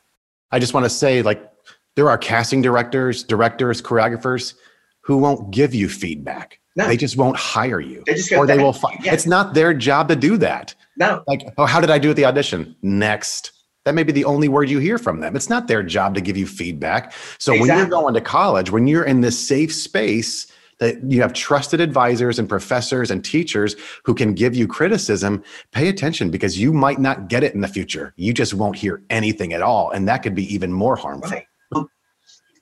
[0.53, 1.53] I just want to say, like,
[1.97, 4.55] there are casting directors, directors, choreographers
[5.01, 6.61] who won't give you feedback.
[6.76, 6.87] No.
[6.87, 8.03] They just won't hire you.
[8.07, 8.78] They just or they will.
[9.03, 9.14] Yeah.
[9.14, 10.74] It's not their job to do that.
[10.99, 11.22] No.
[11.26, 12.76] Like, oh, how did I do at the audition?
[12.82, 13.53] Next.
[13.84, 15.37] That may be the only word you hear from them.
[15.37, 17.12] It's not their job to give you feedback.
[17.39, 17.61] So exactly.
[17.61, 20.49] when you're going to college, when you're in this safe space,
[20.79, 25.89] that you have trusted advisors and professors and teachers who can give you criticism, pay
[25.89, 28.12] attention because you might not get it in the future.
[28.16, 29.91] You just won't hear anything at all.
[29.91, 31.31] And that could be even more harmful.
[31.31, 31.47] Right.
[31.74, 31.89] Um,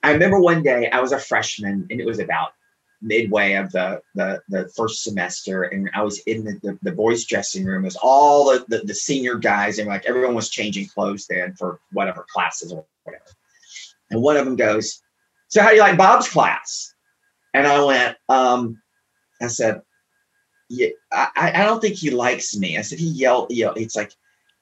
[0.03, 2.53] I remember one day I was a freshman and it was about
[3.01, 7.25] midway of the, the, the first semester and I was in the, the, the boys
[7.25, 7.83] dressing room.
[7.83, 11.53] It was all the, the, the senior guys and like everyone was changing clothes then
[11.55, 13.25] for whatever classes or whatever.
[14.09, 15.01] And one of them goes,
[15.49, 16.94] so how do you like Bob's class?
[17.55, 18.81] And I went, um,
[19.41, 19.81] I said,
[20.69, 22.77] yeah, I, I don't think he likes me.
[22.77, 24.11] I said, he yelled, you know, it's like,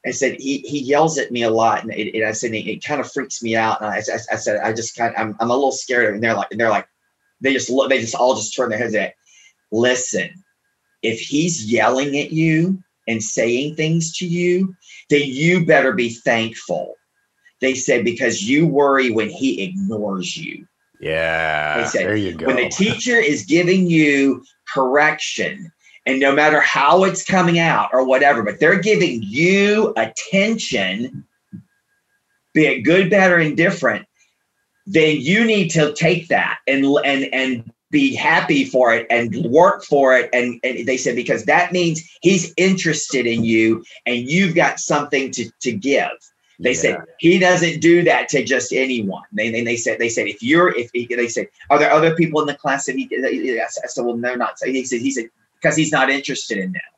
[0.06, 1.82] I said, he, he yells at me a lot.
[1.82, 3.82] And, it, it I said, it, it, kind of freaks me out.
[3.82, 6.14] And I, I, I said, I just kind of, I'm, I'm a little scared.
[6.14, 6.88] And they're like, and they're like,
[7.42, 9.16] they just look, they just all just turn their heads at,
[9.72, 10.30] listen,
[11.02, 14.76] if he's yelling at you and saying things to you,
[15.10, 16.94] then you better be thankful.
[17.60, 20.68] They said, because you worry when he ignores you.
[21.04, 21.86] Yeah.
[21.86, 22.48] Said, there you go.
[22.48, 24.44] When the teacher is giving you
[24.74, 25.72] correction,
[26.06, 31.26] and no matter how it's coming out or whatever, but they're giving you attention,
[32.54, 34.06] be it good, bad, or indifferent,
[34.86, 39.84] then you need to take that and and and be happy for it and work
[39.84, 40.30] for it.
[40.34, 45.32] And, and they said because that means he's interested in you and you've got something
[45.32, 46.10] to, to give.
[46.60, 46.78] They yeah.
[46.78, 49.24] said he doesn't do that to just anyone.
[49.32, 52.16] They, they, they said they said if you're if he, they said are there other
[52.16, 54.60] people in the class that he I said well they're not.
[54.60, 55.30] So he said he said
[55.62, 56.94] because he's not interested in that.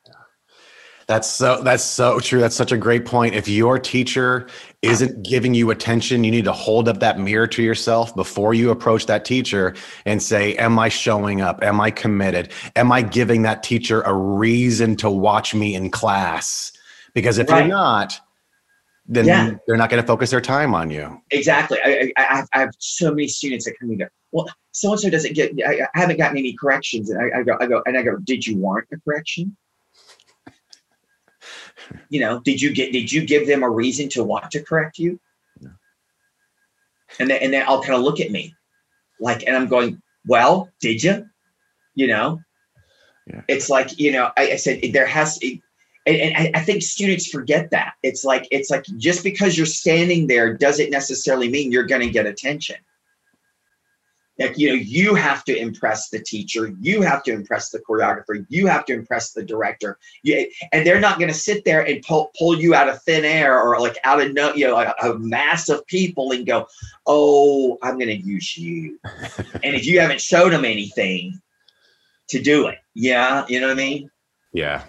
[1.08, 2.39] That's so that's so true.
[2.39, 3.36] That's such a great point.
[3.36, 4.47] If your teacher
[4.82, 8.72] isn't giving you attention, you need to hold up that mirror to yourself before you
[8.72, 9.76] approach that teacher
[10.06, 11.64] and say, "Am I showing up?
[11.64, 12.51] Am I committed?
[12.76, 16.72] Am I giving that teacher a reason to watch me in class?"
[17.14, 17.60] Because if right.
[17.60, 18.20] you're not,
[19.08, 19.51] then yeah.
[19.68, 21.22] they're not going to focus their time on you.
[21.32, 21.78] Exactly.
[21.84, 25.10] I, I, I, have so many students that come and go, well, so and so
[25.10, 25.53] doesn't get.
[25.66, 28.18] I, I, haven't gotten any corrections, and I, I, go, I go, and I go,
[28.18, 29.56] did you warrant a correction?
[32.10, 32.91] you know, did you get?
[32.91, 35.20] Did you give them a reason to want to correct you?
[35.62, 35.72] No.
[37.20, 38.56] And then, and then I'll kind of look at me,
[39.20, 41.28] like, and I'm going, well, did you?
[41.93, 42.41] You know,
[43.28, 43.41] yeah.
[43.47, 45.38] it's like you know, I, I said there has.
[45.41, 45.62] It,
[46.06, 47.93] and, and I think students forget that.
[48.03, 52.10] It's like it's like just because you're standing there doesn't necessarily mean you're going to
[52.10, 52.78] get attention.
[54.38, 58.45] Like you know, you have to impress the teacher, you have to impress the choreographer,
[58.49, 59.97] you have to impress the director.
[60.24, 63.24] You, and they're not going to sit there and pull, pull you out of thin
[63.24, 66.68] air or like out of no, you know, a, a mass of people and go,
[67.08, 68.99] "Oh, I'm going to use you."
[69.64, 71.41] and if you haven't showed them anything
[72.28, 74.12] to do it, yeah, you know what I mean?
[74.51, 74.84] Yeah,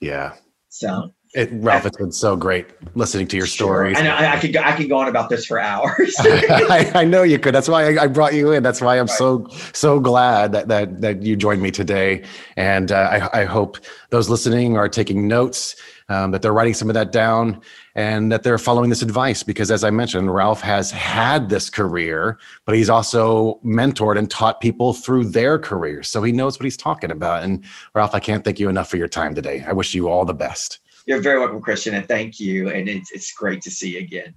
[0.00, 0.34] yeah.
[0.68, 3.98] So it, Ralph, it's been so great listening to your stories.
[3.98, 6.14] I know I, I, could go, I could go on about this for hours.
[6.18, 7.54] I, I, know you could.
[7.54, 8.62] That's why I, I, brought you in.
[8.62, 9.10] That's why I'm right.
[9.10, 12.24] so so glad that that that you joined me today.
[12.56, 13.76] And uh, I, I hope
[14.08, 15.76] those listening are taking notes,
[16.08, 17.60] um, that they're writing some of that down,
[17.94, 19.42] and that they're following this advice.
[19.42, 24.60] Because as I mentioned, Ralph has had this career, but he's also mentored and taught
[24.60, 27.42] people through their careers, so he knows what he's talking about.
[27.42, 29.64] And Ralph, I can't thank you enough for your time today.
[29.66, 30.80] I wish you all the best.
[31.06, 32.68] You're very welcome, Christian, and thank you.
[32.68, 34.34] And it's, it's great to see you again.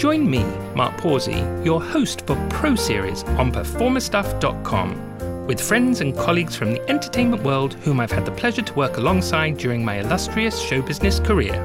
[0.00, 6.54] Join me, Mark Pawsey, your host for Pro Series on PerformerStuff.com, with friends and colleagues
[6.54, 10.56] from the entertainment world whom I've had the pleasure to work alongside during my illustrious
[10.60, 11.56] show business career.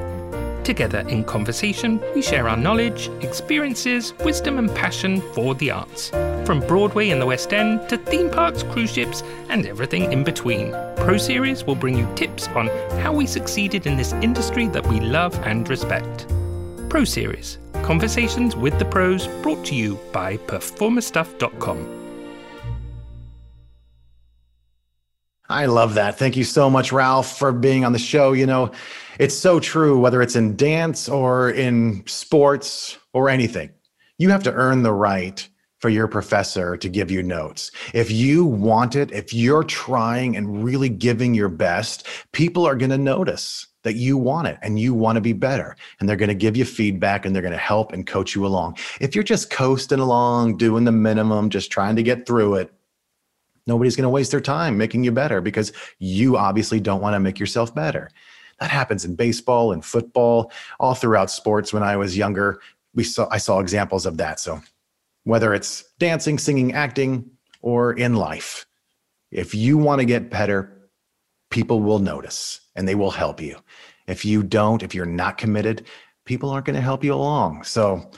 [0.64, 6.10] Together in conversation, we share our knowledge, experiences, wisdom, and passion for the arts.
[6.48, 10.72] From Broadway and the West End to theme parks, cruise ships, and everything in between.
[10.96, 12.70] Pro Series will bring you tips on
[13.04, 16.26] how we succeeded in this industry that we love and respect.
[16.90, 22.05] Pro Series Conversations with the Pros brought to you by PerformerStuff.com.
[25.50, 26.18] I love that.
[26.18, 28.34] Thank you so much, Ralph, for being on the show.
[28.34, 28.72] You know,
[29.20, 33.70] it's so true, whether it's in dance or in sports or anything.
[34.18, 35.48] You have to earn the right
[35.80, 37.70] for your professor to give you notes.
[37.94, 42.90] If you want it, if you're trying and really giving your best, people are going
[42.90, 45.76] to notice that you want it and you want to be better.
[46.00, 48.48] And they're going to give you feedback and they're going to help and coach you
[48.48, 48.78] along.
[49.00, 52.74] If you're just coasting along, doing the minimum, just trying to get through it,
[53.68, 57.20] nobody's going to waste their time making you better because you obviously don't want to
[57.20, 58.10] make yourself better.
[58.60, 61.74] That happens in baseball and football, all throughout sports.
[61.74, 62.62] When I was younger,
[62.94, 64.40] we saw I saw examples of that.
[64.40, 64.62] So
[65.24, 67.30] whether it's dancing, singing, acting,
[67.62, 68.66] or in life,
[69.32, 70.90] if you want to get better,
[71.50, 73.58] people will notice and they will help you.
[74.08, 75.86] If you don't, if you're not committed,
[76.26, 77.64] people aren't going to help you along.
[77.64, 78.12] So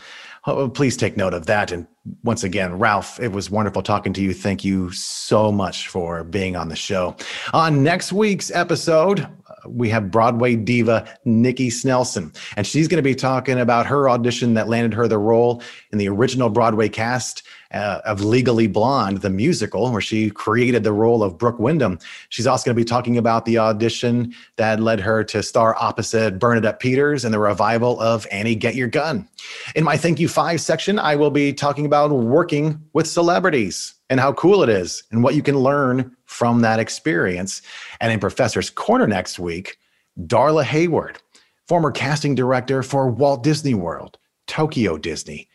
[0.47, 1.71] oh, please take note of that.
[1.71, 1.85] And
[2.23, 4.33] once again, Ralph, it was wonderful talking to you.
[4.33, 7.15] Thank you so much for being on the show.
[7.53, 9.27] On next week's episode,
[9.67, 14.53] we have Broadway diva Nikki Snelson, and she's going to be talking about her audition
[14.53, 19.29] that landed her the role in the original Broadway cast uh, of Legally Blonde, the
[19.29, 21.99] musical, where she created the role of Brooke Wyndham.
[22.29, 26.39] She's also going to be talking about the audition that led her to star opposite
[26.39, 29.27] Bernadette Peters in the revival of Annie Get Your Gun.
[29.75, 34.19] In my Thank You Five section, I will be talking about working with celebrities and
[34.19, 37.61] how cool it is and what you can learn from that experience.
[37.99, 39.77] And in Professor's Corner next week,
[40.19, 41.19] Darla Hayward,
[41.67, 45.46] former casting director for Walt Disney World, Tokyo Disney,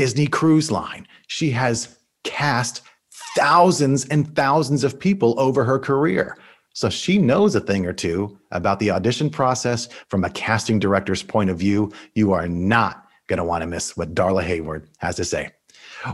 [0.00, 1.06] Disney Cruise Line.
[1.26, 2.80] She has cast
[3.36, 6.38] thousands and thousands of people over her career.
[6.72, 11.22] So she knows a thing or two about the audition process from a casting director's
[11.22, 11.92] point of view.
[12.14, 15.50] You are not going to want to miss what Darla Hayward has to say.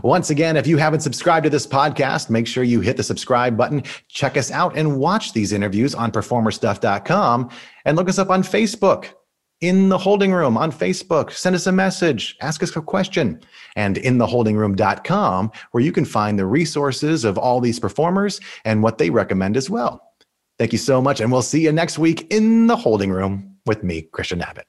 [0.03, 3.55] Once again, if you haven't subscribed to this podcast, make sure you hit the subscribe
[3.55, 3.81] button.
[4.09, 7.49] Check us out and watch these interviews on performerstuff.com
[7.85, 9.13] and look us up on Facebook
[9.61, 11.31] in the holding room on Facebook.
[11.31, 13.41] Send us a message, ask us a question,
[13.75, 18.97] and in intheholdingroom.com, where you can find the resources of all these performers and what
[18.97, 20.13] they recommend as well.
[20.59, 23.83] Thank you so much, and we'll see you next week in the holding room with
[23.83, 24.67] me, Christian Abbott.